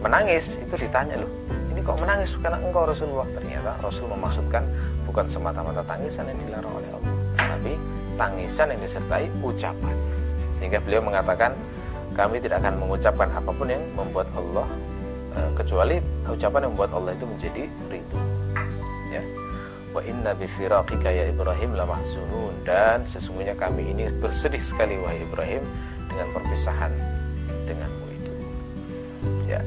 menangis 0.03 0.59
itu 0.59 0.75
ditanya 0.75 1.21
loh 1.23 1.31
ini 1.71 1.79
kok 1.85 1.97
menangis 2.01 2.33
karena 2.41 2.57
engkau 2.61 2.89
Rasulullah? 2.89 3.25
Ternyata 3.37 3.69
Rasul 3.81 4.09
memaksudkan 4.09 4.65
bukan 5.05 5.25
semata-mata 5.29 5.81
tangisan 5.85 6.25
yang 6.29 6.37
dilarang 6.41 6.73
oleh 6.73 6.89
Allah 6.89 7.13
tapi 7.37 7.73
tangisan 8.17 8.73
yang 8.73 8.81
disertai 8.81 9.25
ucapan 9.41 9.95
sehingga 10.57 10.81
beliau 10.81 11.05
mengatakan 11.05 11.53
kami 12.17 12.41
tidak 12.41 12.65
akan 12.65 12.81
mengucapkan 12.81 13.29
apa 13.29 13.53
pun 13.53 13.69
yang 13.69 13.85
membuat 13.93 14.25
Allah 14.33 14.65
eh, 15.37 15.51
kecuali 15.53 16.01
ucapan 16.25 16.65
yang 16.65 16.71
membuat 16.73 16.91
Allah 16.97 17.13
itu 17.13 17.25
menjadi 17.29 17.63
ridho 17.93 18.21
ya. 19.13 19.21
Wa 19.93 20.01
inna 20.01 20.33
bi 20.33 20.49
firaqika 20.49 21.13
ya 21.13 21.29
Ibrahim 21.29 21.77
la 21.77 21.85
mahzunun. 21.85 22.65
Dan 22.65 23.05
sesungguhnya 23.05 23.53
kami 23.53 23.93
ini 23.93 24.09
bersedih 24.17 24.59
sekali 24.59 24.97
wahai 24.97 25.21
Ibrahim 25.21 25.61
dengan 26.09 26.27
perpisahan 26.33 26.91
denganmu 27.69 28.07
itu. 28.17 28.33
Ya. 29.45 29.61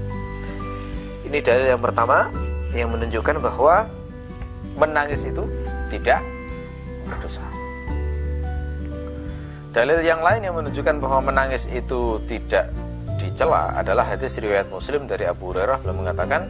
Ini 1.22 1.38
dalil 1.38 1.66
yang 1.78 1.82
pertama 1.82 2.34
yang 2.74 2.90
menunjukkan 2.90 3.38
bahwa 3.38 3.86
menangis 4.74 5.26
itu 5.26 5.46
tidak 5.90 6.22
berdosa 7.06 7.59
dalil 9.75 9.99
yang 10.01 10.23
lain 10.23 10.41
yang 10.43 10.55
menunjukkan 10.55 11.03
bahwa 11.03 11.31
menangis 11.31 11.67
itu 11.67 12.21
tidak 12.29 12.71
dicela 13.19 13.75
adalah 13.75 14.07
hadis 14.07 14.39
riwayat 14.39 14.67
Muslim 14.71 15.07
dari 15.07 15.27
Abu 15.27 15.51
Hurairah 15.51 15.83
beliau 15.83 15.99
mengatakan 15.99 16.47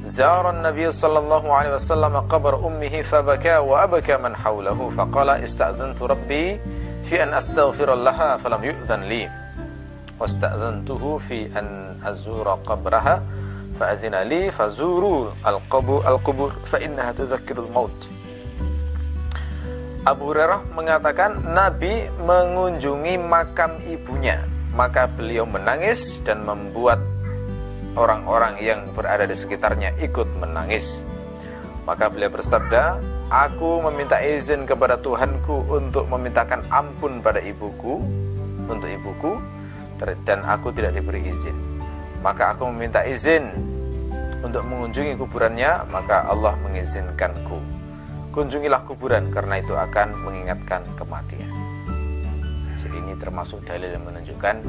زار 0.00 0.50
النبي 0.50 0.90
صلى 0.90 1.18
الله 1.18 1.44
عليه 1.54 1.72
وسلم 1.76 2.14
قبر 2.32 2.66
أمه 2.66 3.02
فبكى 3.02 3.56
وأبكى 3.56 4.16
من 4.16 4.32
حوله 4.36 4.88
فقال 4.96 5.28
استأذنت 5.28 6.02
ربي 6.02 6.60
في 7.04 7.22
أن 7.22 7.36
أستغفر 7.36 7.94
لها 7.94 8.36
فلم 8.36 8.64
يؤذن 8.64 9.00
لي 9.00 9.28
واستأذنته 10.20 11.18
في 11.28 11.58
أن 11.58 11.96
أزور 12.04 12.48
قبرها 12.48 13.22
فأذن 13.80 14.14
لي 14.14 14.50
فزوروا 14.50 15.26
القبور, 15.46 16.08
القبور 16.08 16.50
فإنها 16.64 17.12
تذكر 17.12 17.58
الموت 17.58 18.08
Abu 20.05 20.29
Hurairah 20.29 20.61
mengatakan 20.77 21.41
Nabi 21.49 22.05
mengunjungi 22.21 23.17
makam 23.17 23.81
ibunya 23.89 24.37
maka 24.75 25.07
beliau 25.07 25.47
menangis 25.47 26.19
dan 26.27 26.43
membuat 26.43 26.99
orang-orang 27.95 28.59
yang 28.59 28.83
berada 28.91 29.23
di 29.23 29.33
sekitarnya 29.33 29.95
ikut 30.03 30.27
menangis. 30.37 31.01
Maka 31.87 32.11
beliau 32.11 32.29
bersabda, 32.29 32.99
Aku 33.25 33.81
meminta 33.89 34.21
izin 34.21 34.69
kepada 34.69 35.01
Tuhanku 35.01 35.65
untuk 35.65 36.05
memintakan 36.13 36.61
ampun 36.69 37.25
pada 37.25 37.41
ibuku, 37.41 37.97
untuk 38.69 38.85
ibuku, 38.85 39.41
dan 39.97 40.45
aku 40.45 40.69
tidak 40.69 40.93
diberi 40.93 41.25
izin. 41.25 41.57
Maka 42.21 42.53
aku 42.53 42.69
meminta 42.69 43.01
izin 43.01 43.49
untuk 44.45 44.61
mengunjungi 44.69 45.17
kuburannya, 45.17 45.89
maka 45.89 46.29
Allah 46.29 46.53
mengizinkanku. 46.61 47.74
Kunjungilah 48.35 48.83
kuburan 48.83 49.31
karena 49.31 49.63
itu 49.63 49.71
akan 49.71 50.11
mengingatkan 50.27 50.83
kematian. 50.99 51.47
Jadi 52.75 52.99
ini 52.99 53.15
termasuk 53.15 53.63
dalil 53.63 53.87
yang 53.87 54.03
menunjukkan 54.03 54.59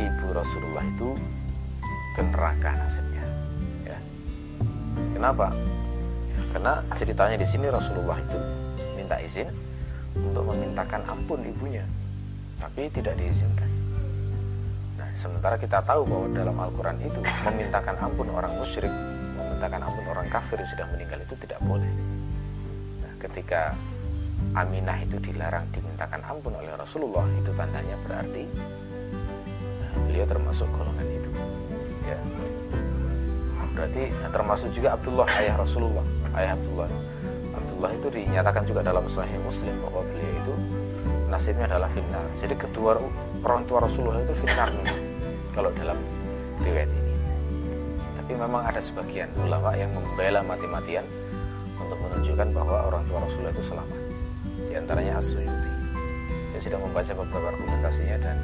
ibu 0.00 0.26
Rasulullah 0.32 0.80
itu 0.80 1.12
ke 2.16 2.24
neraka 2.24 2.72
nasibnya 2.72 3.20
ya. 3.84 4.00
Kenapa? 5.12 5.52
Karena 6.56 6.80
ceritanya 6.96 7.36
di 7.36 7.44
sini 7.44 7.68
Rasulullah 7.68 8.16
itu 8.16 8.40
minta 8.96 9.20
izin 9.20 9.52
untuk 10.16 10.48
memintakan 10.48 11.04
ampun 11.04 11.44
ibunya 11.44 11.84
tapi 12.64 12.88
tidak 12.88 13.12
diizinkan. 13.20 13.68
Nah 14.96 15.12
sementara 15.12 15.60
kita 15.60 15.84
tahu 15.84 16.08
bahwa 16.08 16.32
dalam 16.32 16.56
Al-Quran 16.56 16.96
itu 17.04 17.20
memintakan 17.44 18.08
ampun 18.08 18.32
orang 18.32 18.56
musyrik 18.56 18.88
memintakan 19.36 19.84
ampun 19.84 20.04
orang 20.08 20.24
kafir 20.32 20.56
yang 20.56 20.70
sudah 20.72 20.88
meninggal 20.96 21.20
itu 21.20 21.36
tidak 21.36 21.60
boleh 21.60 21.92
ketika 23.22 23.78
Aminah 24.52 24.98
itu 25.00 25.16
dilarang 25.22 25.64
dimintakan 25.70 26.18
ampun 26.26 26.52
oleh 26.58 26.74
Rasulullah 26.74 27.24
itu 27.38 27.54
tandanya 27.54 27.94
berarti 28.04 28.44
beliau 30.10 30.26
termasuk 30.26 30.66
golongan 30.74 31.08
itu. 31.08 31.30
Ya. 32.04 32.18
Berarti 33.72 34.02
termasuk 34.28 34.68
juga 34.74 34.98
Abdullah 34.98 35.24
ayah 35.40 35.56
Rasulullah 35.56 36.04
ayah 36.36 36.52
Abdullah. 36.58 36.90
Abdullah 37.54 37.90
itu 37.96 38.08
dinyatakan 38.12 38.62
juga 38.66 38.80
dalam 38.84 39.06
Sahih 39.08 39.40
Muslim 39.40 39.72
bahwa 39.88 40.04
beliau 40.04 40.32
itu 40.42 40.54
nasibnya 41.32 41.64
adalah 41.70 41.88
finnar. 41.94 42.26
Jadi 42.36 42.54
kedua 42.58 43.00
orang 43.46 43.62
tua 43.64 43.78
Rasulullah 43.86 44.20
itu 44.20 44.34
finnar 44.36 44.68
kalau 45.56 45.72
dalam 45.72 45.96
riwayat 46.60 46.90
ini. 46.92 47.14
Tapi 48.20 48.32
memang 48.36 48.68
ada 48.68 48.82
sebagian 48.82 49.32
ulama 49.40 49.72
yang 49.78 49.88
membela 49.96 50.44
mati-matian 50.44 51.06
menunjukkan 52.42 52.48
bahwa 52.58 52.78
orang 52.90 53.02
tua 53.06 53.18
Rasulullah 53.22 53.54
itu 53.54 53.64
selamat. 53.70 53.98
Di 54.66 54.74
antaranya 54.74 55.12
As-Suyuti 55.22 55.70
saya 56.52 56.60
sudah 56.68 56.80
membaca 56.82 57.12
beberapa 57.14 57.46
argumentasinya 57.54 58.16
dan 58.18 58.36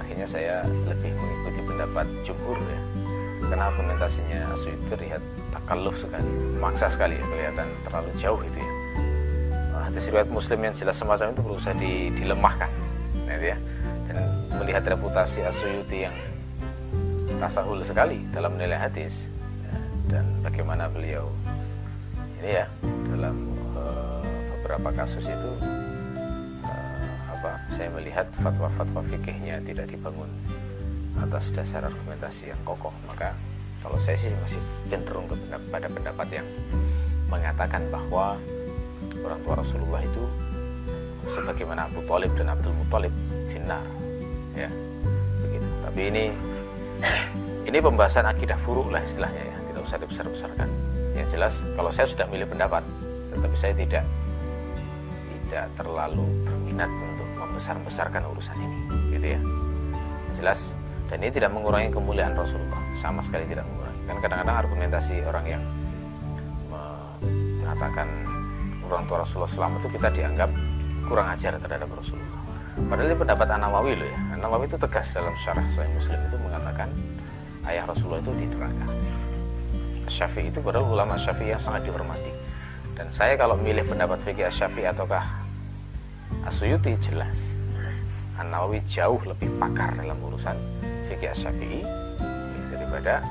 akhirnya 0.00 0.26
saya 0.28 0.54
lebih 0.84 1.12
mengikuti 1.16 1.60
pendapat 1.64 2.06
jumhur 2.24 2.58
ya. 2.60 2.80
Karena 3.48 3.64
argumentasinya 3.72 4.40
Suyuti 4.52 4.84
terlihat 4.92 5.22
takalluf 5.56 5.96
sekali 5.96 6.30
maksa 6.60 6.92
sekali 6.92 7.16
ya 7.16 7.24
kelihatan 7.24 7.68
terlalu 7.88 8.10
jauh 8.20 8.40
itu 8.44 8.58
ya. 8.60 8.72
Nah, 9.72 9.82
hadis 9.88 10.04
riwayat 10.12 10.28
muslim 10.28 10.60
yang 10.60 10.74
jelas 10.76 10.96
semacam 11.00 11.32
itu 11.32 11.40
berusaha 11.40 11.74
di, 11.80 12.12
dilemahkan 12.12 12.70
gitu 13.24 13.56
ya. 13.56 13.58
Dan 14.10 14.16
melihat 14.60 14.84
reputasi 14.84 15.40
Asyuyuti 15.48 16.04
yang 16.04 16.16
tasahul 17.40 17.80
sekali 17.80 18.20
dalam 18.36 18.52
menilai 18.52 18.76
hadis 18.76 19.32
ya, 19.64 19.72
dan 20.12 20.24
bagaimana 20.44 20.92
beliau 20.92 21.32
ini 22.40 22.56
ya 22.56 22.66
dalam 23.12 23.36
uh, 23.76 24.24
beberapa 24.56 24.88
kasus 24.96 25.28
itu 25.28 25.52
apa 27.28 27.60
saya 27.68 27.92
melihat 27.92 28.24
fatwa-fatwa 28.40 29.04
fikihnya 29.12 29.60
tidak 29.60 29.92
dibangun 29.92 30.28
atas 31.20 31.52
dasar 31.52 31.84
argumentasi 31.84 32.48
yang 32.48 32.60
kokoh. 32.64 32.92
Maka 33.04 33.36
kalau 33.84 34.00
saya 34.00 34.16
sih 34.16 34.32
masih 34.40 34.60
cenderung 34.88 35.28
pada 35.68 35.88
pendapat 35.88 36.40
yang 36.40 36.48
mengatakan 37.28 37.84
bahwa 37.92 38.40
orang 39.20 39.40
tua 39.44 39.54
Rasulullah 39.60 40.00
itu 40.00 40.24
sebagaimana 41.28 41.92
Abu 41.92 42.00
Talib 42.08 42.32
dan 42.40 42.56
Abdul 42.56 42.72
Muthalib 42.72 43.12
finnar 43.52 43.84
ya. 44.56 44.68
Begitu. 45.44 45.68
Tapi 45.84 46.00
ini 46.08 46.24
ini 47.68 47.78
pembahasan 47.84 48.24
akidah 48.28 48.56
furuk 48.56 48.88
lah 48.88 49.04
istilahnya 49.04 49.44
ya. 49.44 49.56
Tidak 49.72 49.82
usah 49.84 49.96
dibesar-besarkan 50.00 50.89
yang 51.14 51.26
jelas 51.28 51.62
kalau 51.74 51.90
saya 51.90 52.06
sudah 52.06 52.26
milih 52.30 52.46
pendapat 52.46 52.82
tetapi 53.30 53.56
saya 53.56 53.74
tidak 53.74 54.04
tidak 55.50 55.66
terlalu 55.74 56.26
berminat 56.46 56.90
membesar-besarkan 57.38 58.22
urusan 58.30 58.56
ini 58.56 58.78
gitu 59.18 59.26
ya. 59.34 59.40
Jelas 60.38 60.72
dan 61.10 61.18
ini 61.26 61.30
tidak 61.34 61.50
mengurangi 61.50 61.90
kemuliaan 61.90 62.38
Rasulullah 62.38 62.78
sama 62.96 63.18
sekali 63.26 63.44
tidak 63.50 63.66
mengurangi. 63.66 64.00
Kan 64.06 64.16
kadang-kadang 64.22 64.56
argumentasi 64.62 65.14
orang 65.26 65.44
yang 65.46 65.62
mengatakan 67.66 68.06
orang 68.86 69.02
tua 69.06 69.22
Rasulullah 69.22 69.50
selama 69.50 69.74
itu 69.82 69.88
kita 69.94 70.08
dianggap 70.10 70.50
kurang 71.06 71.26
ajar 71.30 71.58
terhadap 71.58 71.90
Rasulullah. 71.90 72.40
Padahal 72.80 73.10
ini 73.10 73.16
pendapat 73.18 73.46
An-Nawawi 73.50 73.92
loh 73.98 74.08
ya. 74.08 74.18
An-Nawawi 74.38 74.64
itu 74.70 74.78
tegas 74.78 75.10
dalam 75.14 75.34
syarah 75.38 75.66
Sahih 75.74 75.90
Muslim 75.94 76.18
itu 76.30 76.36
mengatakan 76.38 76.88
ayah 77.66 77.84
Rasulullah 77.86 78.22
itu 78.22 78.32
di 78.38 78.46
neraka 78.46 78.86
Syafi'i 80.10 80.50
itu 80.50 80.58
padahal 80.58 80.90
ulama 80.90 81.14
Syafi'i 81.14 81.54
yang 81.54 81.62
sangat 81.62 81.86
dihormati. 81.86 82.34
Dan 82.98 83.08
saya 83.14 83.38
kalau 83.38 83.56
milih 83.56 83.86
pendapat 83.86 84.20
fikih 84.20 84.50
Syafi'i 84.50 84.90
ataukah 84.90 85.22
Asyuyuti 86.44 86.98
jelas. 87.00 87.54
An-Nawawi 88.36 88.82
jauh 88.84 89.20
lebih 89.24 89.48
pakar 89.60 89.94
dalam 89.94 90.18
urusan 90.20 90.56
fikih 91.08 91.30
Asyafi'i 91.32 91.80
daripada 92.72 93.22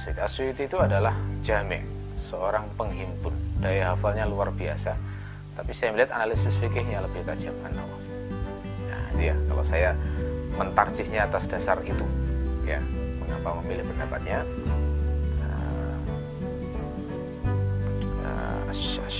Syekh 0.00 0.18
Asyuyuti 0.18 0.64
itu 0.66 0.80
adalah 0.80 1.12
jami 1.44 1.78
seorang 2.16 2.64
penghimpun. 2.74 3.34
Daya 3.60 3.92
hafalnya 3.92 4.24
luar 4.24 4.50
biasa. 4.50 4.96
Tapi 5.52 5.70
saya 5.76 5.92
melihat 5.92 6.16
analisis 6.16 6.56
fikihnya 6.56 7.04
lebih 7.04 7.22
tajam 7.28 7.52
An-Nawawi. 7.62 8.08
Nah 8.88 9.02
itu 9.12 9.22
ya 9.30 9.36
kalau 9.46 9.64
saya 9.66 9.92
mentarjihnya 10.56 11.28
atas 11.28 11.44
dasar 11.46 11.76
itu. 11.84 12.02
Ya 12.64 12.80
mengapa 13.20 13.60
memilih 13.60 13.84
pendapatnya 13.84 14.42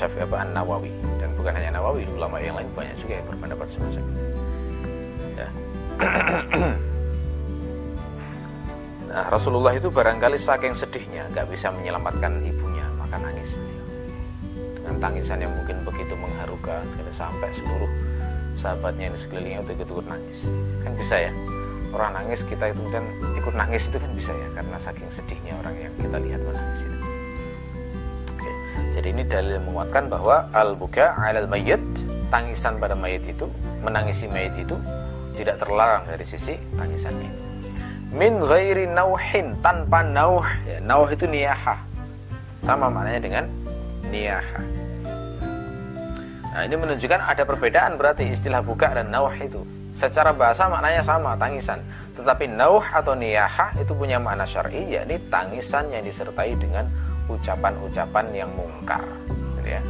Syafi'i 0.03 0.27
apa 0.27 0.43
An-Nawawi. 0.43 0.91
Dan 1.23 1.31
bukan 1.39 1.55
hanya 1.55 1.79
Nawawi 1.79 2.03
ulama 2.11 2.43
yang 2.43 2.59
lain 2.59 2.67
banyak 2.75 2.99
juga 2.99 3.23
yang 3.23 3.27
berpendapat 3.31 3.71
semacam 3.71 4.03
itu 4.03 4.23
ya. 5.39 5.49
nah 9.13 9.29
Rasulullah 9.31 9.71
itu 9.77 9.93
barangkali 9.95 10.35
saking 10.41 10.75
sedihnya 10.75 11.31
nggak 11.31 11.47
bisa 11.55 11.71
menyelamatkan 11.71 12.43
ibunya 12.43 12.83
maka 12.99 13.23
nangis 13.23 13.55
beliau. 13.55 13.87
Dengan 14.83 14.99
tangisan 14.99 15.39
yang 15.39 15.55
mungkin 15.55 15.87
begitu 15.87 16.19
mengharukan 16.19 16.83
sekali 16.91 17.13
sampai 17.15 17.55
seluruh 17.55 17.93
sahabatnya 18.59 19.07
yang 19.07 19.15
di 19.15 19.21
sekelilingnya 19.23 19.63
itu 19.63 19.71
ikut-ikut 19.79 20.07
nangis. 20.11 20.39
Kan 20.83 20.93
bisa 20.99 21.31
ya? 21.31 21.33
Orang 21.95 22.17
nangis 22.19 22.43
kita 22.43 22.75
itu 22.75 22.83
dan 22.91 23.07
ikut 23.39 23.55
nangis 23.55 23.87
itu 23.87 24.03
kan 24.03 24.11
bisa 24.17 24.35
ya 24.35 24.49
karena 24.57 24.77
saking 24.81 25.13
sedihnya 25.13 25.55
orang 25.63 25.77
yang 25.79 25.93
kita 26.01 26.17
lihat 26.19 26.41
menangis 26.43 26.89
itu 26.89 27.12
jadi 28.93 29.09
ini 29.09 29.25
dalil 29.25 29.57
menguatkan 29.65 30.13
bahwa 30.13 30.53
al-buka 30.53 31.17
'alal 31.17 31.49
mayyit, 31.49 31.81
tangisan 32.29 32.77
pada 32.77 32.93
mayit 32.93 33.25
itu, 33.25 33.49
menangisi 33.81 34.29
mayit 34.29 34.53
itu 34.61 34.77
tidak 35.33 35.57
terlarang 35.65 36.05
dari 36.05 36.25
sisi 36.29 36.61
tangisannya. 36.77 37.33
Min 38.13 38.45
ghairi 38.45 38.85
nauhin, 38.85 39.57
tanpa 39.65 40.05
nauh. 40.05 40.45
Ya, 40.69 40.77
nauh 40.85 41.09
itu 41.09 41.25
niyaha. 41.25 41.81
Sama 42.61 42.93
maknanya 42.93 43.21
dengan 43.25 43.45
niyaha. 44.13 44.61
Nah, 46.53 46.63
ini 46.69 46.77
menunjukkan 46.77 47.21
ada 47.33 47.49
perbedaan 47.49 47.97
berarti 47.97 48.29
istilah 48.29 48.61
buka 48.61 48.93
dan 48.93 49.09
nauh 49.09 49.33
itu. 49.33 49.65
Secara 49.97 50.37
bahasa 50.37 50.69
maknanya 50.69 51.01
sama, 51.01 51.33
tangisan. 51.41 51.81
Tetapi 52.13 52.45
nauh 52.53 52.85
atau 52.85 53.17
niyaha 53.17 53.73
itu 53.81 53.97
punya 53.97 54.21
makna 54.21 54.45
syar'i, 54.45 54.93
yakni 54.93 55.17
tangisan 55.33 55.89
yang 55.89 56.05
disertai 56.05 56.53
dengan 56.61 56.85
ucapan-ucapan 57.31 58.27
yang 58.35 58.51
mungkar 58.55 59.05
gitu 59.61 59.69
ya. 59.69 59.83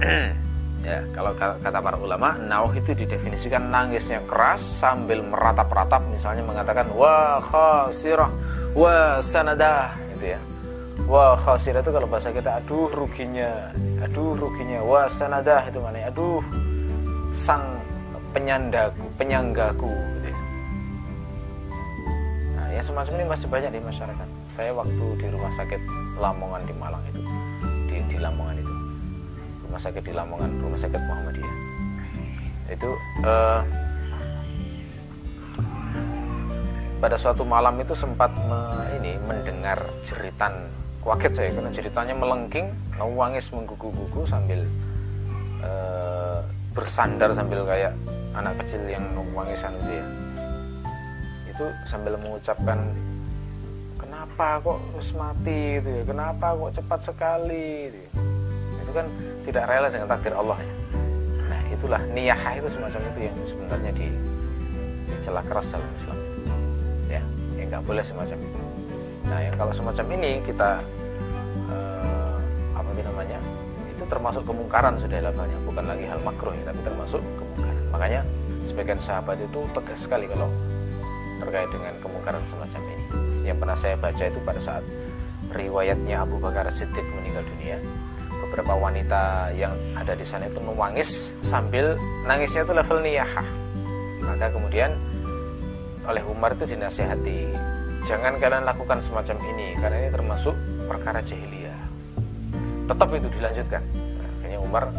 Ya 0.84 1.00
kalau 1.16 1.32
kata 1.32 1.80
para 1.80 1.96
ulama 1.96 2.36
nauh 2.36 2.68
itu 2.76 2.92
didefinisikan 2.92 3.72
nangis 3.72 4.12
yang 4.12 4.20
keras 4.28 4.60
sambil 4.60 5.24
meratap-ratap 5.24 6.04
misalnya 6.12 6.44
mengatakan 6.44 6.92
wa 6.92 7.40
khasirah 7.40 8.28
wa 8.76 9.16
sanadah 9.24 9.96
gitu 10.12 10.36
ya. 10.36 10.40
Wa 11.08 11.40
khasirah 11.40 11.80
itu 11.80 11.88
kalau 11.88 12.04
bahasa 12.04 12.36
kita 12.36 12.60
aduh 12.60 12.92
ruginya 12.92 13.72
aduh 14.04 14.36
ruginya. 14.36 14.84
Wa 14.84 15.08
sanadah 15.08 15.72
itu 15.72 15.80
mana 15.80 16.04
aduh 16.04 16.44
sang 17.32 17.64
penyandaku 18.36 19.08
penyanggaku 19.16 19.88
ya. 22.74 22.82
semacam 22.82 23.12
ini 23.20 23.24
masih 23.30 23.46
banyak 23.46 23.70
di 23.70 23.80
masyarakat. 23.80 24.28
Saya 24.50 24.70
waktu 24.74 25.04
di 25.18 25.26
rumah 25.30 25.52
sakit 25.54 25.80
Lamongan 26.18 26.62
di 26.66 26.74
Malang 26.74 27.02
itu 27.10 27.20
di, 27.90 27.96
di 28.10 28.18
Lamongan 28.18 28.56
itu. 28.58 28.74
Rumah 29.68 29.80
sakit 29.80 30.02
di 30.02 30.12
Lamongan 30.14 30.50
rumah 30.58 30.80
sakit 30.80 31.00
Muhammadiyah. 31.06 31.56
Itu 32.70 32.90
uh, 33.26 33.60
pada 36.98 37.16
suatu 37.20 37.44
malam 37.44 37.76
itu 37.78 37.92
sempat 37.92 38.32
me, 38.48 38.60
ini 38.98 39.20
mendengar 39.22 39.78
jeritan 40.02 40.66
kaget 41.04 41.32
saya. 41.32 41.50
Karena 41.54 41.70
ceritanya 41.70 42.14
melengking 42.18 42.72
nangis 42.98 43.50
menggugu-gugu 43.54 44.26
sambil 44.26 44.66
uh, 45.62 46.42
bersandar 46.74 47.30
sambil 47.30 47.62
kayak 47.62 47.94
anak 48.34 48.58
kecil 48.66 48.82
yang 48.90 49.06
nangisan 49.14 49.70
itu 49.78 50.02
ya 50.02 50.23
itu 51.54 51.70
sambil 51.86 52.18
mengucapkan 52.18 52.82
kenapa 53.94 54.58
kok 54.58 54.78
harus 54.90 55.10
mati? 55.14 55.78
gitu 55.78 55.88
ya. 55.94 56.02
Kenapa 56.02 56.46
kok 56.58 56.72
cepat 56.82 57.00
sekali? 57.06 57.68
gitu 57.86 57.98
ya. 58.02 58.10
itu 58.82 58.90
kan 58.90 59.06
tidak 59.46 59.64
rela 59.70 59.88
dengan 59.88 60.08
takdir 60.10 60.34
Allah 60.34 60.58
ya. 60.58 60.74
Nah 61.46 61.60
itulah 61.70 62.02
niyah 62.10 62.42
itu 62.58 62.68
semacam 62.68 63.00
itu 63.14 63.20
yang 63.30 63.36
sebenarnya 63.46 63.92
di 63.94 64.08
dicela 65.14 65.46
keras 65.46 65.70
dalam 65.70 65.86
Islam. 65.94 66.18
Itu 66.18 66.38
ya 67.06 67.22
yang 67.54 67.66
nggak 67.70 67.84
boleh 67.86 68.02
semacam 68.02 68.36
itu. 68.42 68.58
Nah 69.30 69.38
yang 69.38 69.54
kalau 69.54 69.72
semacam 69.72 70.06
ini 70.18 70.30
kita 70.42 70.70
eh, 71.70 72.34
apa 72.74 72.88
itu 72.90 73.02
namanya 73.06 73.38
itu 73.94 74.02
termasuk 74.10 74.42
kemungkaran 74.42 74.98
sudah 74.98 75.22
levelnya 75.22 75.58
bukan 75.62 75.84
lagi 75.86 76.04
hal 76.10 76.18
makruh 76.26 76.50
ya, 76.50 76.74
tapi 76.74 76.80
termasuk 76.82 77.22
kemungkaran. 77.38 77.84
Makanya 77.94 78.20
sebagian 78.66 78.98
sahabat 78.98 79.38
itu 79.38 79.60
tegas 79.70 80.02
sekali 80.02 80.26
kalau 80.26 80.50
terkait 81.40 81.70
dengan 81.70 81.94
kemungkaran 82.02 82.44
semacam 82.46 82.82
ini. 82.94 83.04
Yang 83.44 83.56
pernah 83.60 83.76
saya 83.76 83.96
baca 83.98 84.24
itu 84.24 84.38
pada 84.42 84.60
saat 84.60 84.84
riwayatnya 85.54 86.24
Abu 86.24 86.40
Bakar 86.40 86.66
Siddiq 86.72 87.04
meninggal 87.14 87.44
dunia 87.46 87.78
beberapa 88.54 88.76
wanita 88.78 89.50
yang 89.56 89.74
ada 89.98 90.14
di 90.14 90.22
sana 90.22 90.46
itu 90.46 90.62
menangis 90.62 91.34
sambil 91.42 91.98
nangisnya 92.22 92.62
itu 92.62 92.70
level 92.70 92.98
niyahah. 93.02 93.48
Maka 94.24 94.54
kemudian 94.54 94.94
oleh 96.04 96.22
Umar 96.28 96.54
itu 96.54 96.68
dinasihati 96.68 97.50
jangan 98.04 98.36
kalian 98.36 98.68
lakukan 98.68 99.00
semacam 99.00 99.36
ini 99.56 99.74
karena 99.80 99.96
ini 100.06 100.10
termasuk 100.12 100.54
perkara 100.86 101.24
jahiliyah. 101.24 101.80
Tetap 102.84 103.08
itu 103.16 103.28
dilanjutkan. 103.32 103.82
Akhirnya 104.38 104.58
Umar 104.60 104.92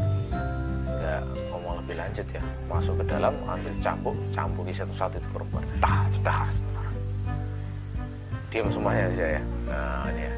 lebih 1.86 2.02
lanjut 2.02 2.26
ya. 2.34 2.42
Masuk 2.66 2.98
ke 3.00 3.06
dalam 3.06 3.38
ambil 3.46 3.74
cambuk 3.78 4.18
cambuki 4.34 4.74
satu-satu 4.74 5.22
itu 5.22 5.30
perempuan 5.30 5.62
tar 5.78 6.10
tar 6.26 6.50
diam 8.50 8.72
semuanya 8.72 9.12
aja 9.12 9.26
ya. 9.36 9.42
Nah 9.68 10.08
ini 10.10 10.22
ya. 10.26 10.34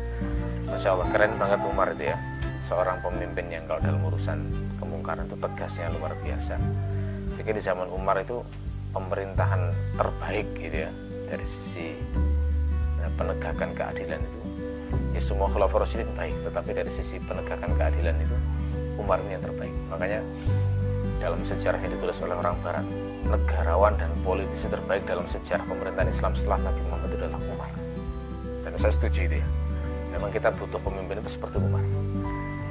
Masya 0.68 0.90
Allah 0.92 1.08
keren 1.14 1.34
banget 1.38 1.60
Umar 1.64 1.88
itu 1.96 2.04
ya. 2.12 2.18
Seorang 2.66 3.00
pemimpin 3.00 3.48
yang 3.48 3.64
kalau 3.70 3.80
dalam 3.80 4.02
urusan 4.04 4.42
kemungkaran 4.82 5.30
itu 5.30 5.38
tegasnya 5.38 5.88
luar 5.96 6.18
biasa. 6.20 6.58
Sehingga 7.38 7.54
di 7.54 7.62
zaman 7.62 7.88
Umar 7.94 8.20
itu 8.20 8.42
pemerintahan 8.92 9.72
terbaik 9.96 10.50
gitu 10.58 10.90
ya. 10.90 10.92
Dari 11.30 11.46
sisi 11.46 11.94
ya, 13.00 13.08
penegakan 13.16 13.72
keadilan 13.78 14.20
itu. 14.20 14.40
Ya 15.14 15.22
semua 15.22 15.48
rasyidin 15.54 16.10
baik 16.18 16.36
tetapi 16.42 16.74
dari 16.74 16.90
sisi 16.90 17.22
penegakan 17.22 17.72
keadilan 17.78 18.18
itu 18.18 18.36
Umar 18.98 19.22
ini 19.24 19.38
yang 19.38 19.46
terbaik. 19.46 19.74
Makanya 19.94 20.26
dalam 21.18 21.42
sejarah 21.42 21.82
yang 21.82 21.92
ditulis 21.94 22.18
oleh 22.22 22.36
orang 22.38 22.56
barat 22.62 22.86
negarawan 23.28 23.94
dan 23.98 24.10
politisi 24.22 24.70
terbaik 24.70 25.04
dalam 25.04 25.26
sejarah 25.26 25.66
pemerintahan 25.68 26.10
Islam 26.10 26.32
setelah 26.38 26.60
Nabi 26.70 26.82
Muhammad 26.88 27.12
adalah 27.18 27.40
Umar. 27.52 27.72
Dan 28.64 28.72
saya 28.78 28.94
setuju 28.94 29.20
itu 29.28 29.36
ya. 29.42 29.48
Memang 30.16 30.30
kita 30.32 30.50
butuh 30.56 30.80
pemimpin 30.82 31.20
itu 31.20 31.30
seperti 31.36 31.60
Umar. 31.60 31.84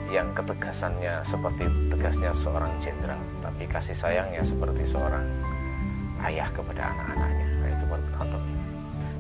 Yang 0.09 0.39
ketegasannya 0.39 1.21
seperti 1.27 1.67
tegasnya 1.91 2.31
seorang 2.31 2.71
jenderal 2.79 3.19
tapi 3.43 3.67
kasih 3.67 3.95
sayangnya 3.99 4.41
seperti 4.47 4.87
seorang 4.87 5.27
ayah 6.25 6.49
kepada 6.55 6.95
anak-anaknya. 6.95 7.47
Nah, 7.61 7.69
itu 7.75 7.85
bin 7.85 8.03
Khattab 8.17 8.43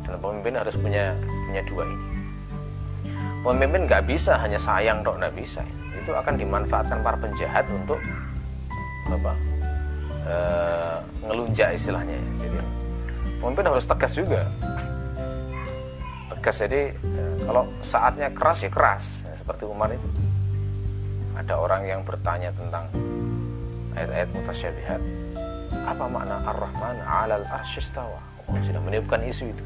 dan 0.07 0.17
pemimpin 0.23 0.55
harus 0.55 0.77
punya 0.79 1.05
punya 1.51 1.63
dua 1.67 1.83
ini. 1.85 1.99
Pemimpin 3.43 3.81
nggak 3.87 4.03
bisa 4.07 4.39
hanya 4.39 4.59
sayang 4.59 5.03
dok 5.03 5.19
nggak 5.19 5.35
bisa. 5.35 5.63
Itu 5.99 6.15
akan 6.15 6.39
dimanfaatkan 6.39 7.03
para 7.03 7.19
penjahat 7.19 7.67
untuk 7.71 7.99
apa? 9.11 9.33
E, 10.27 10.37
ngelunjak 11.27 11.69
istilahnya. 11.75 12.17
Ya. 12.17 12.47
jadi 12.47 12.59
pemimpin 13.39 13.67
harus 13.71 13.87
tegas 13.87 14.13
juga. 14.17 14.43
Tegas 16.35 16.57
jadi 16.67 16.83
e, 16.95 17.23
kalau 17.47 17.65
saatnya 17.83 18.29
keras 18.35 18.59
ya 18.67 18.71
keras. 18.71 19.05
Ya, 19.23 19.35
seperti 19.39 19.65
Umar 19.67 19.95
itu. 19.95 20.09
Ada 21.37 21.55
orang 21.61 21.83
yang 21.85 22.01
bertanya 22.03 22.51
tentang 22.51 22.91
ayat-ayat 23.95 24.29
mutasyabihat. 24.35 25.01
Apa 25.87 26.05
makna 26.11 26.43
ar-Rahman 26.51 26.99
alal 27.07 27.47
arsyistawa 27.47 28.19
oh, 28.51 28.59
sudah 28.63 28.83
meniupkan 28.83 29.23
isu 29.23 29.51
itu. 29.51 29.65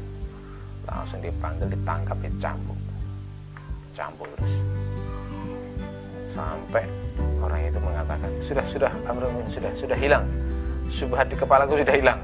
Langsung 0.85 1.21
dipanggil 1.21 1.69
ditangkap 1.69 2.17
dicambuk. 2.21 2.77
Campur 3.93 4.27
terus. 4.37 4.53
Sampai 6.25 6.85
orang 7.43 7.59
itu 7.67 7.79
mengatakan 7.81 8.29
sudah 8.43 8.65
sudah 8.65 8.91
amrul 9.07 9.31
sudah 9.51 9.71
sudah 9.75 9.97
hilang. 9.97 10.25
Subhat 10.91 11.31
di 11.31 11.39
kepalaku 11.39 11.79
sudah 11.79 11.95
hilang. 11.95 12.19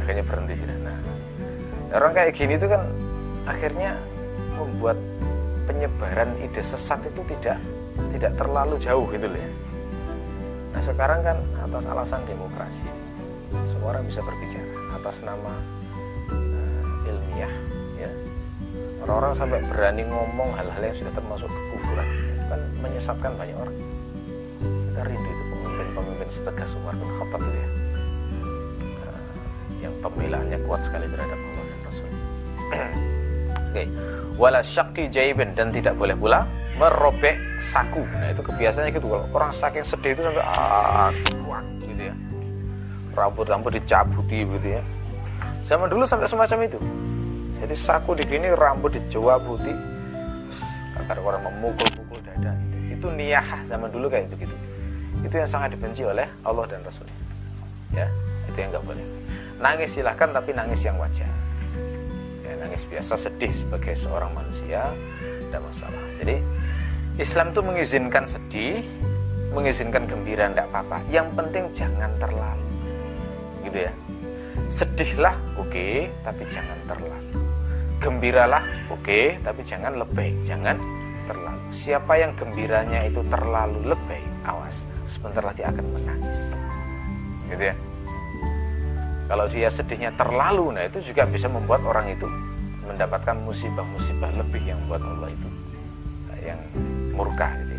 Akhirnya 0.00 0.24
berhenti 0.24 0.54
sudah 0.60 0.76
nah 0.84 0.98
orang 1.94 2.12
kayak 2.12 2.34
gini 2.34 2.58
itu 2.58 2.66
kan 2.66 2.82
akhirnya 3.46 3.94
membuat 4.58 4.98
penyebaran 5.70 6.34
ide 6.42 6.60
sesat 6.60 6.98
itu 7.06 7.22
tidak 7.36 7.58
tidak 8.10 8.34
terlalu 8.34 8.74
jauh 8.82 9.06
gitu 9.14 9.30
loh 9.30 9.38
ya. 9.38 9.50
Nah 10.74 10.82
sekarang 10.82 11.22
kan 11.22 11.38
atas 11.62 11.84
alasan 11.86 12.20
demokrasi 12.26 12.82
semua 13.70 13.94
orang 13.94 14.04
bisa 14.10 14.18
berbicara 14.26 14.66
atas 14.98 15.22
nama 15.22 15.54
uh, 16.34 17.08
ilmiah 17.08 17.54
ya. 17.94 18.10
Orang-orang 19.06 19.32
sampai 19.38 19.62
berani 19.70 20.02
ngomong 20.10 20.50
hal-hal 20.58 20.82
yang 20.82 20.96
sudah 20.98 21.12
termasuk 21.14 21.46
kekufuran 21.46 22.08
kan 22.54 22.60
menyesatkan 22.78 23.32
banyak 23.34 23.56
orang. 23.58 23.76
Rindu 24.94 25.26
itu 25.26 25.44
pemimpin-pemimpin 25.50 26.28
setegas 26.30 26.70
Umar 26.78 26.94
bin 26.94 27.10
Khattab 27.18 27.42
ya. 27.42 27.66
Yang 29.82 29.94
pembelaannya 30.00 30.58
kuat 30.64 30.80
sekali 30.86 31.06
terhadap 31.10 31.34
Allah 31.34 31.64
dan 31.66 31.80
Rasul. 31.82 32.08
Oke. 33.74 33.82
Wala 34.34 34.60
syakki 34.62 35.10
jaibin 35.10 35.54
dan 35.54 35.74
tidak 35.74 35.98
boleh 35.98 36.14
pula 36.14 36.46
merobek 36.78 37.38
saku. 37.58 38.02
Nah 38.06 38.30
itu 38.30 38.42
kebiasaannya 38.42 38.90
gitu. 38.94 39.06
Kalau 39.06 39.26
orang 39.34 39.50
saking 39.50 39.86
sedih 39.86 40.14
itu 40.14 40.22
sampai 40.22 40.42
ah 40.46 41.10
gitu 41.82 42.02
ya. 42.02 42.14
Rambut-rambut 43.14 43.78
dicabuti 43.78 44.46
gitu 44.46 44.68
ya. 44.78 44.82
Zaman 45.66 45.86
dulu 45.90 46.02
sampai 46.06 46.26
semacam 46.26 46.58
itu. 46.66 46.78
Jadi 47.62 47.74
saku 47.78 48.14
digini 48.18 48.50
rambut 48.54 48.94
dicabuti. 48.94 49.74
Agar 50.94 51.18
orang 51.18 51.42
dada 51.42 52.03
itu, 53.04 53.12
niyah 53.12 53.48
zaman 53.68 53.92
dulu 53.92 54.08
kayak 54.08 54.32
begitu 54.32 54.56
itu 55.20 55.34
yang 55.36 55.50
sangat 55.50 55.76
dibenci 55.76 56.08
oleh 56.08 56.24
Allah 56.40 56.64
dan 56.64 56.80
Rasulnya 56.80 57.20
ya 57.92 58.08
itu 58.48 58.56
yang 58.56 58.72
nggak 58.72 58.84
boleh 58.88 59.04
nangis 59.60 59.90
silahkan 59.92 60.32
tapi 60.32 60.56
nangis 60.56 60.80
yang 60.88 60.96
wajar 60.96 61.28
ya, 62.40 62.52
nangis 62.56 62.88
biasa 62.88 63.20
sedih 63.20 63.52
sebagai 63.52 63.92
seorang 63.92 64.32
manusia 64.32 64.88
tidak 65.52 65.60
masalah 65.68 66.02
jadi 66.18 66.40
Islam 67.14 67.54
itu 67.54 67.62
mengizinkan 67.62 68.26
sedih, 68.26 68.82
mengizinkan 69.54 70.02
gembira 70.10 70.50
tidak 70.50 70.66
apa-apa. 70.66 70.98
Yang 71.14 71.28
penting 71.38 71.64
jangan 71.70 72.10
terlalu. 72.18 72.66
Gitu 73.62 73.78
ya. 73.86 73.92
Sedihlah 74.66 75.38
oke, 75.54 75.70
okay, 75.70 76.10
tapi 76.26 76.42
jangan 76.50 76.74
terlalu. 76.90 77.38
Gembiralah 78.02 78.66
oke, 78.90 79.06
okay, 79.06 79.38
tapi 79.46 79.62
jangan 79.62 79.94
lebih, 79.94 80.42
jangan 80.42 80.74
terlalu. 81.26 81.60
Siapa 81.74 82.12
yang 82.20 82.32
gembiranya 82.38 83.04
itu 83.04 83.20
terlalu 83.28 83.92
lebih, 83.92 84.22
awas, 84.46 84.88
sebentar 85.08 85.42
lagi 85.44 85.64
akan 85.64 85.84
menangis. 85.84 86.54
Gitu 87.50 87.72
ya. 87.72 87.76
Kalau 89.24 89.48
dia 89.48 89.68
sedihnya 89.72 90.12
terlalu, 90.14 90.76
nah 90.76 90.84
itu 90.84 91.00
juga 91.00 91.24
bisa 91.24 91.48
membuat 91.48 91.80
orang 91.88 92.12
itu 92.12 92.28
mendapatkan 92.84 93.40
musibah-musibah 93.40 94.28
lebih 94.36 94.60
yang 94.68 94.80
buat 94.84 95.00
Allah 95.00 95.32
itu 95.32 95.48
yang 96.44 96.60
murka 97.16 97.48
gitu. 97.64 97.74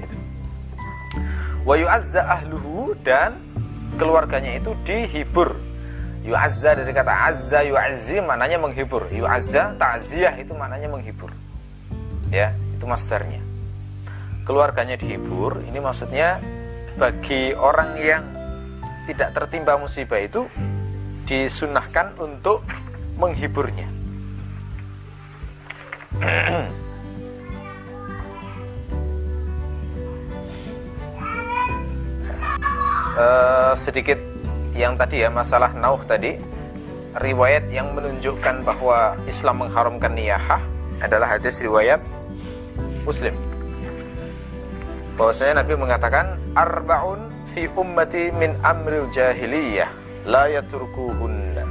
gitu. 0.00 0.16
Wa 1.66 1.74
yu'azza 1.74 2.22
ahluhu 2.22 2.94
dan 3.02 3.34
keluarganya 3.98 4.56
itu 4.56 4.72
dihibur. 4.86 5.58
Yu'azza 6.26 6.74
dari 6.74 6.90
kata 6.90 7.30
azza 7.30 7.62
yu'azzi 7.66 8.22
maknanya 8.22 8.58
menghibur. 8.58 9.10
Yu'azza 9.10 9.74
ta'ziyah 9.78 10.34
itu 10.38 10.54
maknanya 10.54 10.90
menghibur. 10.90 11.30
Ya, 12.30 12.50
itu 12.76 12.84
masdarnya. 12.84 13.40
Keluarganya 14.44 14.94
dihibur, 15.00 15.64
ini 15.64 15.80
maksudnya 15.80 16.38
bagi 17.00 17.56
orang 17.56 17.96
yang 17.98 18.22
tidak 19.08 19.32
tertimpa 19.32 19.80
musibah 19.80 20.20
itu 20.20 20.44
disunahkan 21.26 22.14
untuk 22.20 22.62
menghiburnya. 23.16 23.88
uh, 33.16 33.74
sedikit 33.84 34.16
yang 34.76 34.96
tadi 34.96 35.24
ya 35.24 35.32
masalah 35.32 35.72
nauh 35.72 36.00
tadi 36.04 36.36
riwayat 37.16 37.72
yang 37.72 37.96
menunjukkan 37.96 38.60
bahwa 38.64 39.16
Islam 39.24 39.64
mengharamkan 39.64 40.12
niyahah 40.12 40.60
adalah 41.00 41.36
hadis 41.36 41.64
riwayat 41.64 42.00
Muslim. 43.06 43.34
Bahwasanya 45.16 45.62
Nabi 45.64 45.78
mengatakan 45.78 46.36
arbaun 46.52 47.32
fi 47.54 47.70
ummati 47.72 48.34
min 48.36 48.52
amril 48.60 49.08
jahiliyah 49.08 49.88
la 50.28 50.50
yaturkuhunna. 50.50 51.64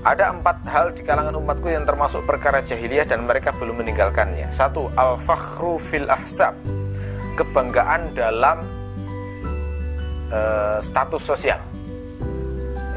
Ada 0.00 0.32
empat 0.32 0.64
hal 0.64 0.96
di 0.96 1.04
kalangan 1.04 1.36
umatku 1.36 1.68
yang 1.68 1.84
termasuk 1.84 2.24
perkara 2.24 2.64
jahiliyah 2.64 3.04
dan 3.04 3.28
mereka 3.28 3.52
belum 3.52 3.84
meninggalkannya. 3.84 4.48
Satu, 4.48 4.88
al-fakhru 4.96 5.76
fil 5.76 6.08
ahsab. 6.08 6.56
Kebanggaan 7.36 8.16
dalam 8.16 8.64
uh, 10.32 10.78
status 10.80 11.22
sosial 11.22 11.60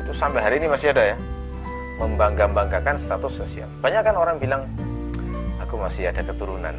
itu 0.04 0.14
sampai 0.14 0.40
hari 0.42 0.56
ini 0.62 0.70
masih 0.70 0.94
ada 0.94 1.14
ya 1.14 1.18
membangga-banggakan 1.98 2.98
status 2.98 3.34
sosial 3.44 3.70
banyak 3.82 4.02
kan 4.06 4.16
orang 4.18 4.38
bilang 4.38 4.62
aku 5.62 5.78
masih 5.78 6.10
ada 6.10 6.22
keturunan 6.22 6.76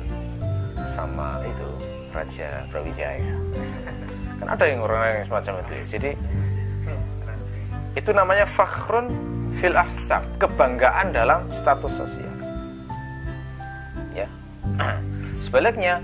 sama 0.94 1.42
itu 1.42 1.68
Raja 2.14 2.62
Brawijaya. 2.70 3.34
Kan 4.38 4.46
ada 4.46 4.64
yang 4.70 4.86
orang 4.86 5.18
yang 5.18 5.26
semacam 5.26 5.52
itu 5.66 5.72
ya. 5.74 5.84
jadi 5.98 6.10
itu 7.94 8.10
namanya 8.10 8.46
fakhrun 8.46 9.06
fil 9.54 9.74
ahsab 9.74 10.22
kebanggaan 10.38 11.10
dalam 11.10 11.46
status 11.50 11.90
sosial. 11.94 12.34
Ya. 14.14 14.30
Sebaliknya 15.44 15.98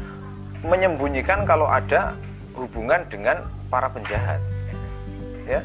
menyembunyikan 0.66 1.42
kalau 1.46 1.66
ada 1.66 2.14
hubungan 2.54 3.02
dengan 3.10 3.46
para 3.70 3.90
penjahat. 3.90 4.38
Ya. 5.46 5.62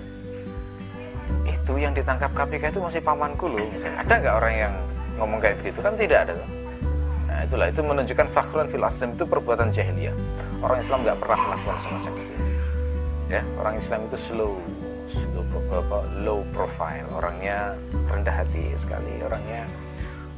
Itu 1.46 1.78
yang 1.78 1.94
ditangkap 1.94 2.34
KPK 2.34 2.74
itu 2.74 2.82
masih 2.82 3.02
pamanku 3.02 3.50
loh 3.50 3.66
misalnya. 3.70 4.02
Ada 4.02 4.14
nggak 4.22 4.36
orang 4.38 4.54
yang 4.54 4.74
ngomong 5.22 5.40
kayak 5.42 5.62
begitu? 5.62 5.80
Kan 5.82 5.94
tidak 5.94 6.26
ada 6.26 6.34
nah 7.36 7.44
itulah 7.44 7.68
itu 7.68 7.84
menunjukkan 7.84 8.32
fakhrun 8.32 8.72
fil 8.72 8.88
aslam 8.88 9.12
itu 9.12 9.28
perbuatan 9.28 9.68
jahiliyah. 9.68 10.16
Orang 10.64 10.80
Islam 10.80 11.04
nggak 11.04 11.20
pernah 11.20 11.36
melakukan 11.36 11.78
semacam 11.84 12.12
itu. 12.16 12.34
Ya 13.28 13.44
orang 13.60 13.76
Islam 13.76 14.00
itu 14.08 14.16
slow 14.16 14.56
slow 15.12 15.44
low 16.24 16.40
profile. 16.56 17.04
Orangnya 17.12 17.76
rendah 18.08 18.32
hati 18.32 18.72
sekali. 18.80 19.20
Orangnya 19.20 19.68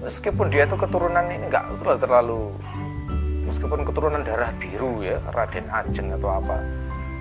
meskipun 0.02 0.50
dia 0.50 0.66
tuh 0.66 0.82
keturunan 0.82 1.22
ini 1.30 1.46
nggak 1.46 1.78
terlalu 2.02 2.50
meskipun 3.46 3.86
keturunan 3.86 4.26
darah 4.26 4.50
biru 4.58 5.06
ya 5.06 5.22
Raden 5.38 5.70
Ajeng 5.70 6.18
atau 6.18 6.34
apa 6.34 6.58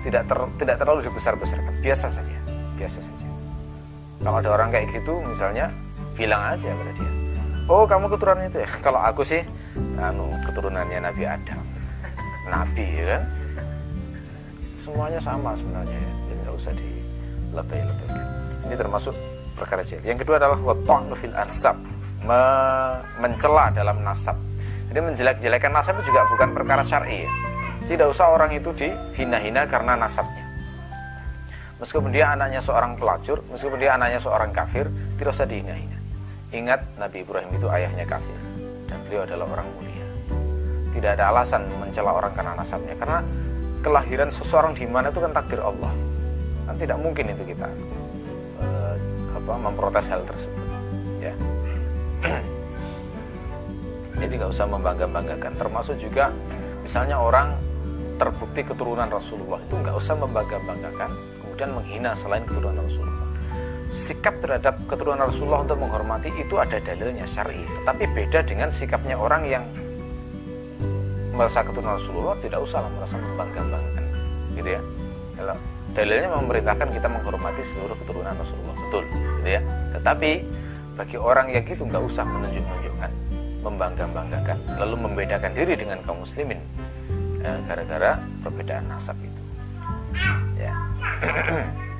tidak 0.01 0.25
ter, 0.25 0.37
tidak 0.57 0.75
terlalu 0.81 1.05
dibesar-besarkan. 1.05 1.85
Biasa 1.85 2.09
saja 2.09 2.33
biasa 2.81 2.97
saja. 2.97 3.29
Kalau 4.25 4.41
ada 4.41 4.49
orang 4.57 4.73
kayak 4.73 4.89
gitu 4.89 5.21
misalnya 5.21 5.69
bilang 6.17 6.57
aja 6.57 6.73
pada 6.73 6.93
dia 6.97 7.26
oh 7.67 7.83
kamu 7.87 8.11
keturunan 8.11 8.43
itu 8.47 8.59
ya? 8.63 8.69
Kalau 8.81 8.99
aku 8.99 9.21
sih 9.23 9.43
anu 9.99 10.31
keturunannya 10.47 11.03
Nabi 11.03 11.23
Adam. 11.23 11.63
Nabi 12.47 12.85
ya 12.95 13.05
kan? 13.15 13.23
Semuanya 14.79 15.19
sama 15.19 15.51
sebenarnya 15.51 15.99
ya 15.99 16.11
jadi 16.31 16.39
nggak 16.47 16.55
usah 16.55 16.73
dilebih-lebihkan 16.79 18.27
ini 18.67 18.75
termasuk 18.75 19.15
perkara 19.55 19.81
jahil. 19.81 20.03
Yang 20.03 20.27
kedua 20.27 20.35
adalah 20.43 20.59
waton 20.59 21.15
fil 21.15 21.33
ansab. 21.33 21.79
Me 22.27 22.41
mencela 23.23 23.71
dalam 23.71 24.03
nasab. 24.03 24.35
Jadi 24.91 24.99
menjelek-jelekan 24.99 25.71
nasab 25.71 25.99
itu 25.99 26.11
juga 26.11 26.27
bukan 26.27 26.51
perkara 26.51 26.83
syar'i 26.83 27.23
ya. 27.23 27.31
Tidak 27.87 28.07
usah 28.07 28.35
orang 28.35 28.51
itu 28.51 28.75
dihina-hina 28.75 29.63
karena 29.67 29.95
nasabnya. 29.95 30.43
Meskipun 31.79 32.09
dia 32.09 32.33
anaknya 32.33 32.59
seorang 32.59 32.97
pelacur, 32.97 33.45
meskipun 33.47 33.77
dia 33.79 33.95
anaknya 33.95 34.19
seorang 34.19 34.49
kafir, 34.51 34.89
tidak 35.15 35.31
usah 35.31 35.45
dihina-hina. 35.47 35.96
Ingat 36.55 36.79
Nabi 36.95 37.27
Ibrahim 37.27 37.51
itu 37.51 37.67
ayahnya 37.67 38.07
kafir 38.07 38.39
dan 38.87 38.97
beliau 39.03 39.27
adalah 39.27 39.45
orang 39.51 39.67
mulia. 39.75 40.07
Tidak 40.95 41.11
ada 41.19 41.35
alasan 41.35 41.67
mencela 41.75 42.15
orang 42.15 42.31
karena 42.31 42.55
nasabnya 42.55 42.95
karena 42.95 43.19
kelahiran 43.83 44.31
seseorang 44.31 44.71
di 44.71 44.87
mana 44.87 45.11
itu 45.11 45.19
kan 45.19 45.35
takdir 45.35 45.59
Allah. 45.59 45.91
Kan 46.63 46.75
tidak 46.79 46.97
mungkin 47.03 47.35
itu 47.35 47.43
kita 47.43 47.67
uh, 48.63 48.95
apa 49.35 49.53
memprotes 49.59 50.07
hal 50.07 50.23
tersebut. 50.23 50.63
Ya. 51.19 51.35
Jadi 54.23 54.33
nggak 54.39 54.49
usah 54.49 54.65
membangga-banggakan. 54.71 55.51
Termasuk 55.59 55.99
juga 55.99 56.31
misalnya 56.87 57.19
orang 57.19 57.59
terbukti 58.17 58.65
keturunan 58.65 59.05
Rasulullah 59.11 59.61
itu 59.61 59.75
nggak 59.77 59.93
usah 59.93 60.17
membangga-banggakan 60.17 61.11
kemudian 61.43 61.69
menghina 61.69 62.11
selain 62.17 62.41
keturunan 62.49 62.81
Rasulullah 62.81 63.26
sikap 63.89 64.43
terhadap 64.43 64.77
keturunan 64.85 65.27
Rasulullah 65.27 65.63
untuk 65.63 65.79
menghormati 65.79 66.29
itu 66.35 66.59
ada 66.59 66.77
dalilnya 66.79 67.23
syar'i. 67.23 67.63
Tetapi 67.63 68.03
beda 68.11 68.43
dengan 68.43 68.69
sikapnya 68.69 69.15
orang 69.15 69.43
yang 69.47 69.63
merasa 71.33 71.61
keturunan 71.63 71.95
Rasulullah 71.95 72.35
tidak 72.41 72.59
usah 72.65 72.83
merasa 72.91 73.15
membangga-banggakan 73.21 74.03
gitu 74.57 74.69
ya. 74.75 74.81
Kalau 75.37 75.55
dalilnya 75.93 76.29
memerintahkan 76.33 76.87
kita 76.91 77.07
menghormati 77.07 77.61
seluruh 77.63 77.95
keturunan 78.03 78.33
Rasulullah 78.35 78.75
betul 78.87 79.03
gitu 79.07 79.49
ya. 79.49 79.61
Tetapi 79.95 80.31
bagi 80.97 81.17
orang 81.21 81.53
yang 81.53 81.63
gitu 81.63 81.85
nggak 81.85 82.03
usah 82.03 82.25
menunjuk-nunjukkan 82.25 83.11
membangga-banggakan 83.61 84.57
lalu 84.81 84.95
membedakan 85.05 85.51
diri 85.53 85.77
dengan 85.77 86.01
kaum 86.05 86.25
muslimin 86.25 86.57
Ya, 87.47 87.53
gara-gara 87.63 88.19
perbedaan 88.43 88.91
nasab 88.91 89.15
itu. 89.23 89.41
Ya 90.57 90.73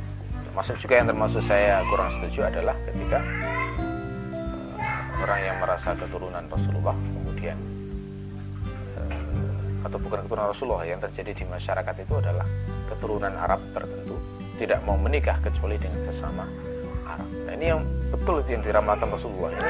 termasuk 0.58 0.90
juga 0.90 0.98
yang 0.98 1.06
termasuk 1.14 1.42
saya 1.46 1.86
kurang 1.86 2.10
setuju 2.10 2.50
adalah 2.50 2.74
ketika 2.90 3.22
uh, 4.34 5.22
orang 5.22 5.40
yang 5.46 5.58
merasa 5.62 5.94
keturunan 5.94 6.42
Rasulullah 6.50 6.98
kemudian 6.98 7.54
uh, 8.98 9.86
atau 9.86 10.02
bukan 10.02 10.26
keturunan 10.26 10.50
Rasulullah 10.50 10.82
yang 10.90 10.98
terjadi 10.98 11.38
di 11.38 11.46
masyarakat 11.46 12.02
itu 12.02 12.14
adalah 12.18 12.50
keturunan 12.90 13.38
Arab 13.38 13.62
tertentu 13.70 14.18
tidak 14.58 14.82
mau 14.82 14.98
menikah 14.98 15.38
kecuali 15.46 15.78
dengan 15.78 16.02
sesama 16.10 16.50
Arab. 17.06 17.30
Nah 17.46 17.54
ini 17.54 17.66
yang 17.78 17.86
betul 18.10 18.42
itu 18.42 18.58
yang 18.58 18.66
diramalkan 18.66 19.14
Rasulullah 19.14 19.54
ini 19.54 19.70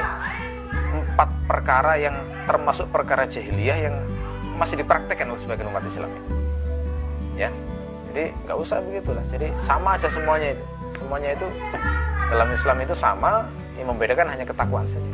empat 0.72 1.28
perkara 1.44 2.00
yang 2.00 2.16
termasuk 2.48 2.88
perkara 2.88 3.28
jahiliyah 3.28 3.92
yang 3.92 3.96
masih 4.56 4.80
dipraktekkan 4.80 5.28
oleh 5.28 5.36
sebagian 5.36 5.68
umat 5.68 5.84
Islam 5.84 6.08
itu. 6.16 6.32
Ya, 7.36 7.52
jadi 8.08 8.32
nggak 8.48 8.56
usah 8.56 8.80
begitulah. 8.80 9.20
Jadi 9.28 9.52
sama 9.60 10.00
aja 10.00 10.08
semuanya 10.08 10.56
itu. 10.56 10.77
Semuanya 10.96 11.36
itu 11.36 11.48
dalam 12.28 12.48
Islam 12.52 12.76
itu 12.84 12.94
sama, 12.96 13.48
yang 13.78 13.88
membedakan 13.88 14.28
hanya 14.28 14.44
ketakwaan 14.44 14.84
saja. 14.84 15.08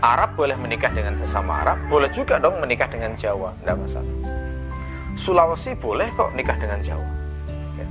Arab 0.00 0.32
boleh 0.32 0.56
menikah 0.56 0.88
dengan 0.92 1.12
sesama 1.12 1.60
Arab, 1.60 1.76
boleh 1.92 2.08
juga 2.08 2.40
dong 2.40 2.56
menikah 2.56 2.88
dengan 2.88 3.12
Jawa, 3.12 3.52
tidak 3.60 3.76
masalah. 3.84 4.14
Sulawesi 5.12 5.76
boleh 5.76 6.08
kok 6.16 6.32
nikah 6.32 6.56
dengan 6.56 6.80
Jawa. 6.80 7.04
Ya. 7.76 7.86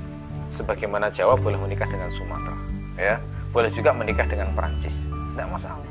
Sebagaimana 0.50 1.14
Jawa 1.14 1.38
boleh 1.38 1.62
menikah 1.62 1.86
dengan 1.86 2.10
Sumatera, 2.10 2.58
ya. 2.98 3.22
Boleh 3.54 3.70
juga 3.70 3.94
menikah 3.94 4.26
dengan 4.26 4.50
Perancis, 4.58 5.06
tidak 5.06 5.48
masalah. 5.54 5.90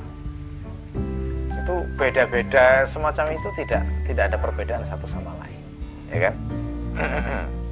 Itu 1.55 1.75
beda-beda 1.95 2.83
semacam 2.83 3.35
itu 3.35 3.49
tidak 3.55 3.83
tidak 4.07 4.35
ada 4.35 4.37
perbedaan 4.43 4.83
satu 4.83 5.07
sama 5.07 5.31
lain, 5.39 5.61
ya 6.11 6.19
kan? 6.31 6.35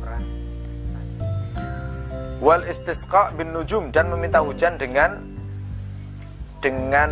Wal 2.36 2.68
istisqa 2.68 3.32
bin 3.32 3.56
nujum 3.56 3.88
dan 3.88 4.12
meminta 4.12 4.44
hujan 4.44 4.76
dengan 4.76 5.24
dengan 6.60 7.10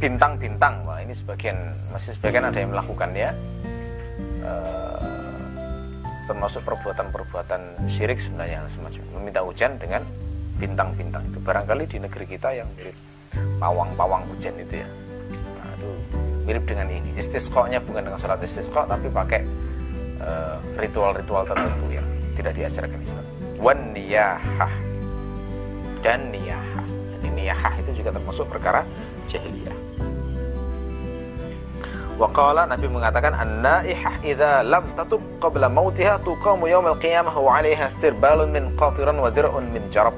bintang-bintang. 0.00 0.88
Wah, 0.88 1.04
ini 1.04 1.12
sebagian 1.12 1.56
masih 1.92 2.16
sebagian 2.16 2.48
ada 2.48 2.56
yang 2.56 2.72
melakukannya. 2.72 3.30
E, 4.40 4.52
termasuk 6.24 6.64
perbuatan-perbuatan 6.64 7.84
syirik 7.90 8.16
sebenarnya 8.16 8.64
semacam 8.72 9.02
meminta 9.20 9.44
hujan 9.44 9.76
dengan 9.76 10.00
bintang-bintang 10.56 11.28
itu. 11.28 11.38
Barangkali 11.42 11.84
di 11.84 11.98
negeri 12.00 12.24
kita 12.24 12.56
yang 12.56 12.68
mirip 12.78 12.96
pawang-pawang 13.60 14.24
hujan 14.32 14.56
itu 14.56 14.80
ya. 14.80 14.88
Nah, 15.60 15.68
itu 15.76 15.90
mirip 16.48 16.64
dengan 16.64 16.88
ini. 16.88 17.12
Istisqanya 17.12 17.84
bukan 17.84 18.08
dengan 18.08 18.20
sholat 18.22 18.40
istisqa 18.40 18.88
tapi 18.88 19.12
pakai 19.12 19.40
eh, 20.22 20.56
ritual-ritual 20.78 21.44
tertentu 21.44 21.86
yang 21.92 22.06
tidak 22.38 22.56
diajarkan 22.56 23.00
Islam. 23.02 23.31
Wan 23.62 23.94
niyahah 23.94 24.74
dan 26.02 26.34
niyahah 26.34 26.72
niyahah 27.42 27.74
itu 27.82 27.90
juga 27.98 28.14
termasuk 28.14 28.46
perkara 28.46 28.86
jahiliyah. 29.26 29.74
Waqala 32.20 32.70
Nabi 32.70 32.86
mengatakan 32.86 33.34
an-naihah 33.34 34.22
idza 34.22 34.62
lam 34.62 34.86
tatub 34.94 35.18
qabla 35.42 35.66
mautiha 35.66 36.22
tuqamu 36.22 36.70
yaumil 36.70 36.94
qiyamah 37.02 37.34
wa 37.34 37.58
'alaiha 37.58 37.90
sirbalun 37.90 38.52
min 38.52 38.70
qatiran 38.78 39.18
wa 39.18 39.26
dir'un 39.32 39.66
min 39.74 39.82
jarab. 39.90 40.14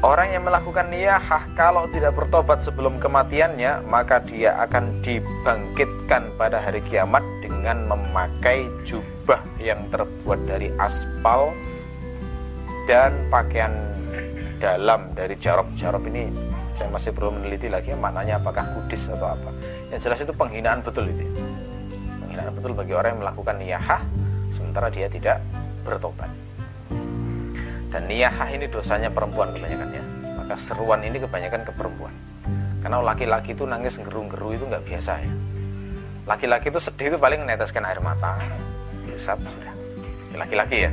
Orang 0.00 0.32
yang 0.32 0.48
melakukan 0.48 0.88
niyahah 0.88 1.44
kalau 1.52 1.84
tidak 1.92 2.16
bertobat 2.16 2.64
sebelum 2.64 2.96
kematiannya 2.96 3.84
maka 3.84 4.22
dia 4.24 4.56
akan 4.64 5.04
dibangkitkan 5.04 6.32
pada 6.40 6.56
hari 6.56 6.80
kiamat 6.80 7.20
dengan 7.44 7.84
memakai 7.84 8.64
jubah 8.80 9.19
yang 9.62 9.86
terbuat 9.92 10.40
dari 10.48 10.72
aspal 10.80 11.54
dan 12.88 13.14
pakaian 13.30 13.70
dalam 14.58 15.12
dari 15.16 15.38
jarob-jarob 15.38 16.02
ini 16.10 16.28
saya 16.76 16.88
masih 16.88 17.12
belum 17.12 17.40
meneliti 17.40 17.68
lagi 17.68 17.92
maknanya 17.92 18.40
apakah 18.40 18.64
kudis 18.72 19.12
atau 19.12 19.36
apa. 19.36 19.52
Yang 19.92 20.00
jelas 20.08 20.18
itu 20.24 20.32
penghinaan 20.32 20.80
betul 20.80 21.12
itu. 21.12 21.28
Penghinaan 22.24 22.56
betul 22.56 22.72
bagi 22.72 22.96
orang 22.96 23.16
yang 23.16 23.20
melakukan 23.20 23.54
niyahah 23.60 24.00
sementara 24.48 24.88
dia 24.88 25.12
tidak 25.12 25.44
bertobat. 25.84 26.32
Dan 27.92 28.08
niyahah 28.08 28.48
ini 28.48 28.64
dosanya 28.64 29.12
perempuan 29.12 29.52
kebanyakan 29.52 29.92
ya. 29.92 30.04
Maka 30.40 30.54
seruan 30.56 31.04
ini 31.04 31.20
kebanyakan 31.20 31.68
ke 31.68 31.72
perempuan. 31.76 32.14
Karena 32.80 32.96
laki-laki 33.04 33.52
itu 33.52 33.68
nangis 33.68 34.00
gerung-geru 34.00 34.56
itu 34.56 34.64
nggak 34.64 34.80
biasa 34.80 35.12
ya. 35.20 35.32
Laki-laki 36.24 36.72
itu 36.72 36.80
sedih 36.80 37.12
itu 37.12 37.18
paling 37.20 37.44
meneteskan 37.44 37.84
air 37.84 38.00
mata 38.00 38.40
diusap 39.20 39.36
sudah. 39.36 39.74
Laki-laki 40.32 40.88
ya? 40.88 40.90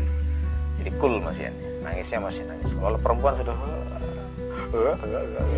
Jadi 0.84 0.91
cool 0.99 1.23
masih 1.23 1.47
ya 1.47 1.51
nangisnya 1.80 2.19
masih 2.19 2.43
nangis. 2.43 2.75
Kalau 2.75 2.99
perempuan 2.99 3.34
sudah 3.39 3.55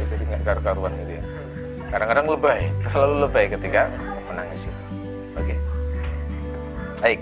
jadi 0.05 0.23
nggak 0.29 0.41
karu-karuan 0.45 0.93
gitu 1.01 1.17
ya. 1.17 1.23
Kadang-kadang 1.89 2.25
lebay 2.29 2.61
terlalu 2.85 3.15
lebay 3.25 3.45
ketika 3.49 3.89
menangis 4.29 4.69
itu. 4.69 4.83
Oke. 5.33 5.55
Baik. 7.01 7.19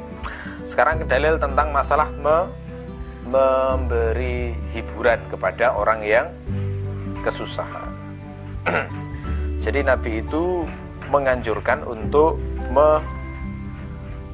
Sekarang 0.67 0.99
dalil 1.07 1.39
tentang 1.39 1.71
masalah 1.71 2.11
me 2.19 2.51
memberi 3.27 4.51
hiburan 4.75 5.23
kepada 5.31 5.71
orang 5.79 6.03
yang 6.03 6.27
kesusahan. 7.23 7.87
Jadi 9.63 9.79
Nabi 9.87 10.19
itu 10.19 10.67
menganjurkan 11.07 11.87
untuk 11.87 12.35
me, 12.71 12.99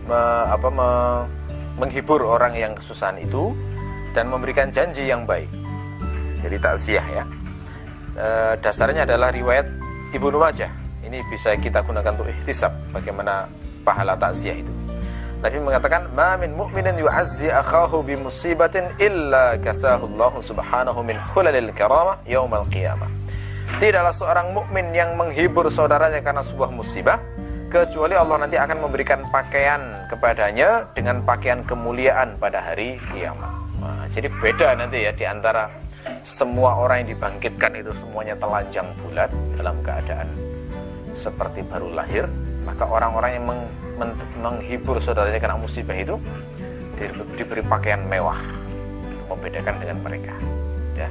me, 0.08 0.22
apa, 0.50 0.68
me, 0.70 0.90
menghibur 1.78 2.22
orang 2.24 2.54
yang 2.54 2.74
kesusahan 2.78 3.18
itu 3.20 3.54
dan 4.14 4.30
memberikan 4.30 4.70
janji 4.70 5.10
yang 5.10 5.26
baik. 5.26 5.50
Jadi 6.46 6.58
takziah 6.60 7.06
ya. 7.08 7.24
E, 8.14 8.28
dasarnya 8.62 9.10
adalah 9.10 9.34
riwayat 9.34 9.66
Ibnu 10.14 10.38
Majah. 10.38 10.70
Ini 11.02 11.20
bisa 11.28 11.56
kita 11.58 11.82
gunakan 11.82 12.14
untuk 12.14 12.30
ihtisab 12.30 12.72
bagaimana 12.94 13.50
pahala 13.82 14.14
takziah 14.14 14.56
itu. 14.60 14.72
Nabi 15.44 15.60
mengatakan, 15.60 16.08
"Ma 16.16 16.40
min 16.40 16.56
mu'minin 16.56 16.96
yu'azzi 17.04 17.52
akhahu 17.52 18.00
bi 18.08 18.16
musibatin 18.16 18.88
illa 18.96 19.60
kasahu 19.60 20.08
Allah 20.16 20.40
Subhanahu 20.40 21.04
min 21.04 21.20
khulalil 21.36 21.68
karamah 21.76 22.24
yaumal 22.24 22.64
qiyamah." 22.72 23.12
Tidaklah 23.76 24.16
seorang 24.16 24.56
mukmin 24.56 24.96
yang 24.96 25.20
menghibur 25.20 25.68
saudaranya 25.68 26.24
karena 26.24 26.40
sebuah 26.40 26.72
musibah 26.72 27.20
kecuali 27.74 28.14
Allah 28.14 28.46
nanti 28.46 28.54
akan 28.62 28.78
memberikan 28.86 29.26
pakaian 29.34 30.06
kepadanya 30.06 30.86
dengan 30.94 31.26
pakaian 31.26 31.66
kemuliaan 31.66 32.38
pada 32.38 32.62
hari 32.62 33.02
kiamat. 33.10 33.50
Nah, 33.82 34.06
jadi 34.06 34.30
beda 34.30 34.78
nanti 34.78 35.10
ya 35.10 35.12
di 35.12 35.26
antara 35.26 35.74
semua 36.22 36.78
orang 36.78 37.02
yang 37.02 37.18
dibangkitkan 37.18 37.74
itu 37.74 37.90
semuanya 37.98 38.38
telanjang 38.38 38.86
bulat 39.02 39.34
dalam 39.58 39.74
keadaan 39.82 40.30
seperti 41.18 41.66
baru 41.66 41.90
lahir, 41.98 42.30
maka 42.62 42.86
orang-orang 42.86 43.42
yang 43.42 43.46
meng, 43.50 43.62
men, 43.98 44.10
menghibur 44.38 45.02
saudaranya 45.02 45.42
karena 45.42 45.58
musibah 45.58 45.98
itu 45.98 46.22
di, 46.94 47.10
diberi 47.34 47.66
pakaian 47.66 48.06
mewah 48.06 48.38
membedakan 49.34 49.82
dengan 49.82 49.98
mereka. 50.06 50.36
Ya. 50.94 51.10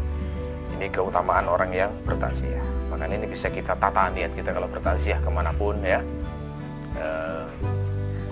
Ini 0.79 0.87
keutamaan 0.95 1.51
orang 1.51 1.75
yang 1.75 1.91
bertakziah. 2.07 2.63
Makanya 2.95 3.19
ini 3.19 3.27
bisa 3.27 3.51
kita 3.51 3.75
tata 3.75 4.15
niat 4.15 4.31
kita 4.31 4.55
kalau 4.55 4.71
bertakziah 4.71 5.19
ke 5.19 5.31
mana 5.31 5.51
pun 5.51 5.75
ya. 5.83 5.99
E, 6.97 7.07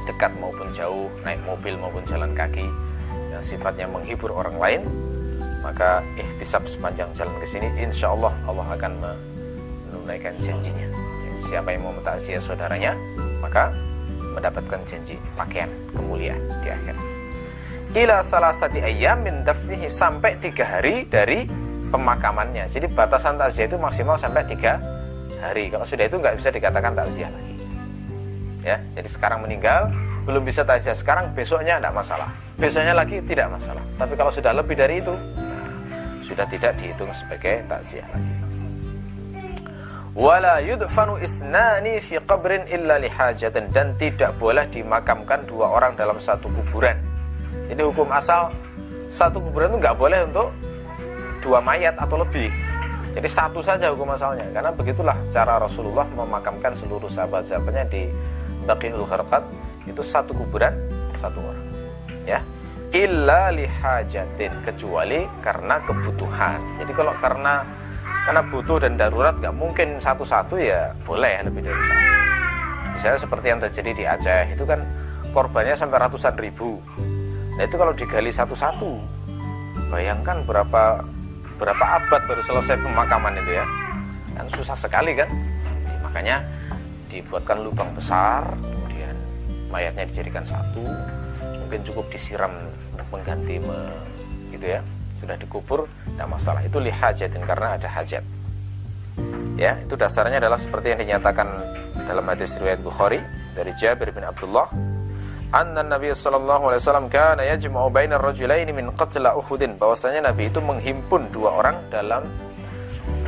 dekat 0.08 0.32
maupun 0.40 0.68
jauh, 0.74 1.08
naik 1.22 1.40
mobil 1.44 1.76
maupun 1.76 2.02
jalan 2.08 2.32
kaki 2.34 2.66
yang 3.30 3.42
sifatnya 3.42 3.86
menghibur 3.86 4.34
orang 4.34 4.56
lain 4.58 4.82
maka 5.60 6.00
ihtisab 6.16 6.64
sepanjang 6.64 7.12
jalan 7.12 7.36
ke 7.36 7.46
sini 7.46 7.68
insya 7.76 8.10
Allah 8.16 8.32
Allah 8.48 8.66
akan 8.74 8.92
menunaikan 9.92 10.32
janjinya. 10.40 10.88
Siapa 11.36 11.72
yang 11.72 11.84
mau 11.84 11.92
mentakziah 11.92 12.40
saudaranya 12.40 12.96
maka 13.40 13.72
mendapatkan 14.36 14.80
janji 14.88 15.16
pakaian 15.36 15.68
kemuliaan 15.92 16.40
di 16.62 16.68
akhir 16.68 16.96
ila 17.90 18.22
salah 18.22 18.54
satu 18.54 18.78
ayam 18.78 19.26
min 19.26 19.42
dafnihi 19.42 19.90
sampai 19.90 20.38
tiga 20.38 20.62
hari 20.62 21.10
dari 21.10 21.42
pemakamannya. 21.90 22.70
Jadi 22.70 22.86
batasan 22.86 23.34
takziah 23.34 23.66
itu 23.66 23.74
maksimal 23.82 24.14
sampai 24.14 24.46
tiga 24.46 24.78
hari. 25.42 25.66
Kalau 25.74 25.82
sudah 25.82 26.06
itu 26.06 26.16
nggak 26.22 26.38
bisa 26.38 26.54
dikatakan 26.54 26.94
takziah 26.94 27.30
lagi 27.34 27.59
ya 28.60 28.78
jadi 28.92 29.08
sekarang 29.08 29.44
meninggal 29.44 29.88
belum 30.28 30.44
bisa 30.44 30.62
takziah 30.62 30.94
sekarang 30.94 31.32
besoknya 31.32 31.80
tidak 31.80 31.94
masalah. 31.96 32.28
Besoknya 32.60 32.92
lagi 32.92 33.18
tidak 33.24 33.48
masalah. 33.48 33.80
Tapi 33.96 34.12
kalau 34.14 34.28
sudah 34.28 34.52
lebih 34.52 34.76
dari 34.76 35.00
itu 35.00 35.10
nah, 35.10 35.66
sudah 36.20 36.44
tidak 36.44 36.76
dihitung 36.76 37.08
sebagai 37.16 37.64
takziah 37.64 38.04
lagi. 38.12 38.32
Wala 40.10 40.60
yudfanu 40.60 41.16
isnani 41.22 42.02
fi 42.02 42.20
qabrin 42.20 42.68
illa 42.68 43.00
lihajatin 43.00 43.70
dan 43.72 43.96
tidak 43.96 44.36
boleh 44.36 44.66
dimakamkan 44.68 45.46
dua 45.48 45.72
orang 45.72 45.96
dalam 45.96 46.18
satu 46.20 46.50
kuburan. 46.52 46.98
Jadi 47.70 47.80
hukum 47.80 48.10
asal 48.12 48.52
satu 49.08 49.40
kuburan 49.40 49.72
itu 49.72 49.78
nggak 49.80 49.96
boleh 49.96 50.20
untuk 50.28 50.52
dua 51.40 51.64
mayat 51.64 51.96
atau 51.96 52.20
lebih. 52.20 52.52
Jadi 53.16 53.26
satu 53.26 53.58
saja 53.64 53.90
hukum 53.90 54.10
asalnya. 54.12 54.44
Karena 54.52 54.70
begitulah 54.70 55.16
cara 55.32 55.58
Rasulullah 55.58 56.04
memakamkan 56.12 56.76
seluruh 56.76 57.10
sahabat-sahabatnya 57.10 57.86
di 57.90 58.06
Baqihul 58.70 59.02
Kharqat 59.02 59.42
itu 59.90 59.98
satu 60.06 60.30
kuburan 60.30 60.70
satu 61.18 61.42
orang 61.42 61.66
ya. 62.22 62.40
Illa 62.90 63.54
lihajatin 63.54 64.50
kecuali 64.66 65.22
karena 65.42 65.78
kebutuhan. 65.86 66.58
Jadi 66.82 66.90
kalau 66.90 67.14
karena 67.18 67.62
karena 68.26 68.42
butuh 68.46 68.78
dan 68.82 68.98
darurat 68.98 69.38
nggak 69.38 69.54
mungkin 69.54 69.98
satu-satu 69.98 70.58
ya 70.58 70.94
boleh 71.06 71.38
lebih 71.46 71.66
dari 71.66 71.82
satu. 71.86 72.06
Misalnya 72.94 73.18
seperti 73.22 73.46
yang 73.46 73.60
terjadi 73.62 73.90
di 73.94 74.04
Aceh 74.06 74.42
itu 74.58 74.64
kan 74.66 74.82
korbannya 75.30 75.78
sampai 75.78 76.02
ratusan 76.02 76.34
ribu. 76.34 76.82
Nah 77.54 77.62
itu 77.62 77.78
kalau 77.78 77.94
digali 77.94 78.34
satu-satu 78.34 78.98
bayangkan 79.90 80.42
berapa 80.42 81.06
berapa 81.62 81.84
abad 82.02 82.20
baru 82.26 82.42
selesai 82.42 82.74
pemakaman 82.74 83.38
itu 83.38 83.54
ya. 83.54 83.66
Kan 84.34 84.46
susah 84.50 84.74
sekali 84.74 85.14
kan? 85.14 85.30
Makanya 86.02 86.42
dibuatkan 87.10 87.66
lubang 87.66 87.90
besar 87.92 88.46
kemudian 88.62 89.18
mayatnya 89.68 90.06
dijadikan 90.06 90.46
satu 90.46 90.86
mungkin 91.58 91.82
cukup 91.82 92.06
disiram 92.14 92.54
mengganti 93.10 93.58
me, 93.60 93.78
gitu 94.54 94.66
ya. 94.78 94.80
Sudah 95.18 95.36
dikubur 95.36 95.84
tidak 95.84 96.28
masalah. 96.32 96.64
Itu 96.64 96.80
lihajatin 96.80 97.42
karena 97.44 97.76
ada 97.76 97.88
hajat. 97.90 98.24
Ya 99.60 99.76
itu 99.76 99.92
dasarnya 99.92 100.40
adalah 100.40 100.56
seperti 100.56 100.96
yang 100.96 101.04
dinyatakan 101.04 101.44
dalam 102.08 102.24
hadis 102.24 102.56
riwayat 102.56 102.80
Bukhari 102.80 103.20
dari 103.52 103.76
Jabir 103.76 104.08
bin 104.16 104.24
Abdullah. 104.24 104.72
Anna 105.50 105.82
Nabi 105.82 106.14
sallallahu 106.14 106.72
alaihi 106.72 106.80
wasallam 106.80 107.10
kana 107.10 107.42
yajma'u 107.42 107.90
bainar 107.90 108.22
rajulaini 108.22 108.72
min 108.72 108.88
qatla 108.96 109.36
Uhudin. 109.36 109.76
Bahwasanya 109.76 110.32
Nabi 110.32 110.48
itu 110.48 110.62
menghimpun 110.62 111.28
dua 111.34 111.60
orang 111.60 111.76
dalam 111.92 112.24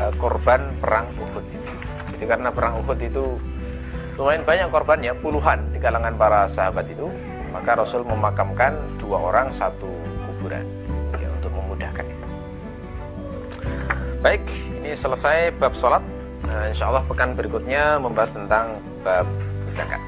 uh, 0.00 0.12
korban 0.16 0.72
perang 0.80 1.10
Uhud. 1.18 1.44
Jadi 2.16 2.24
karena 2.24 2.48
perang 2.54 2.80
Uhud 2.80 2.96
itu 3.02 3.36
lumayan 4.20 4.42
banyak 4.44 4.68
korbannya 4.68 5.12
puluhan 5.18 5.58
di 5.72 5.78
kalangan 5.80 6.14
para 6.16 6.44
sahabat 6.44 6.88
itu. 6.88 7.08
Maka 7.52 7.76
Rasul 7.76 8.00
memakamkan 8.08 8.72
dua 8.96 9.20
orang 9.28 9.52
satu 9.52 9.88
kuburan 10.24 10.64
ya, 11.20 11.28
untuk 11.36 11.52
memudahkan 11.52 12.04
baik 14.24 14.40
ini 14.80 14.96
selesai 14.96 15.52
bab 15.60 15.76
sholat. 15.76 16.00
Nah, 16.48 16.70
insya 16.70 16.88
Allah 16.88 17.04
pekan 17.04 17.36
berikutnya 17.36 18.00
membahas 18.00 18.32
tentang 18.32 18.80
bab 19.04 19.28
zakat 19.68 20.00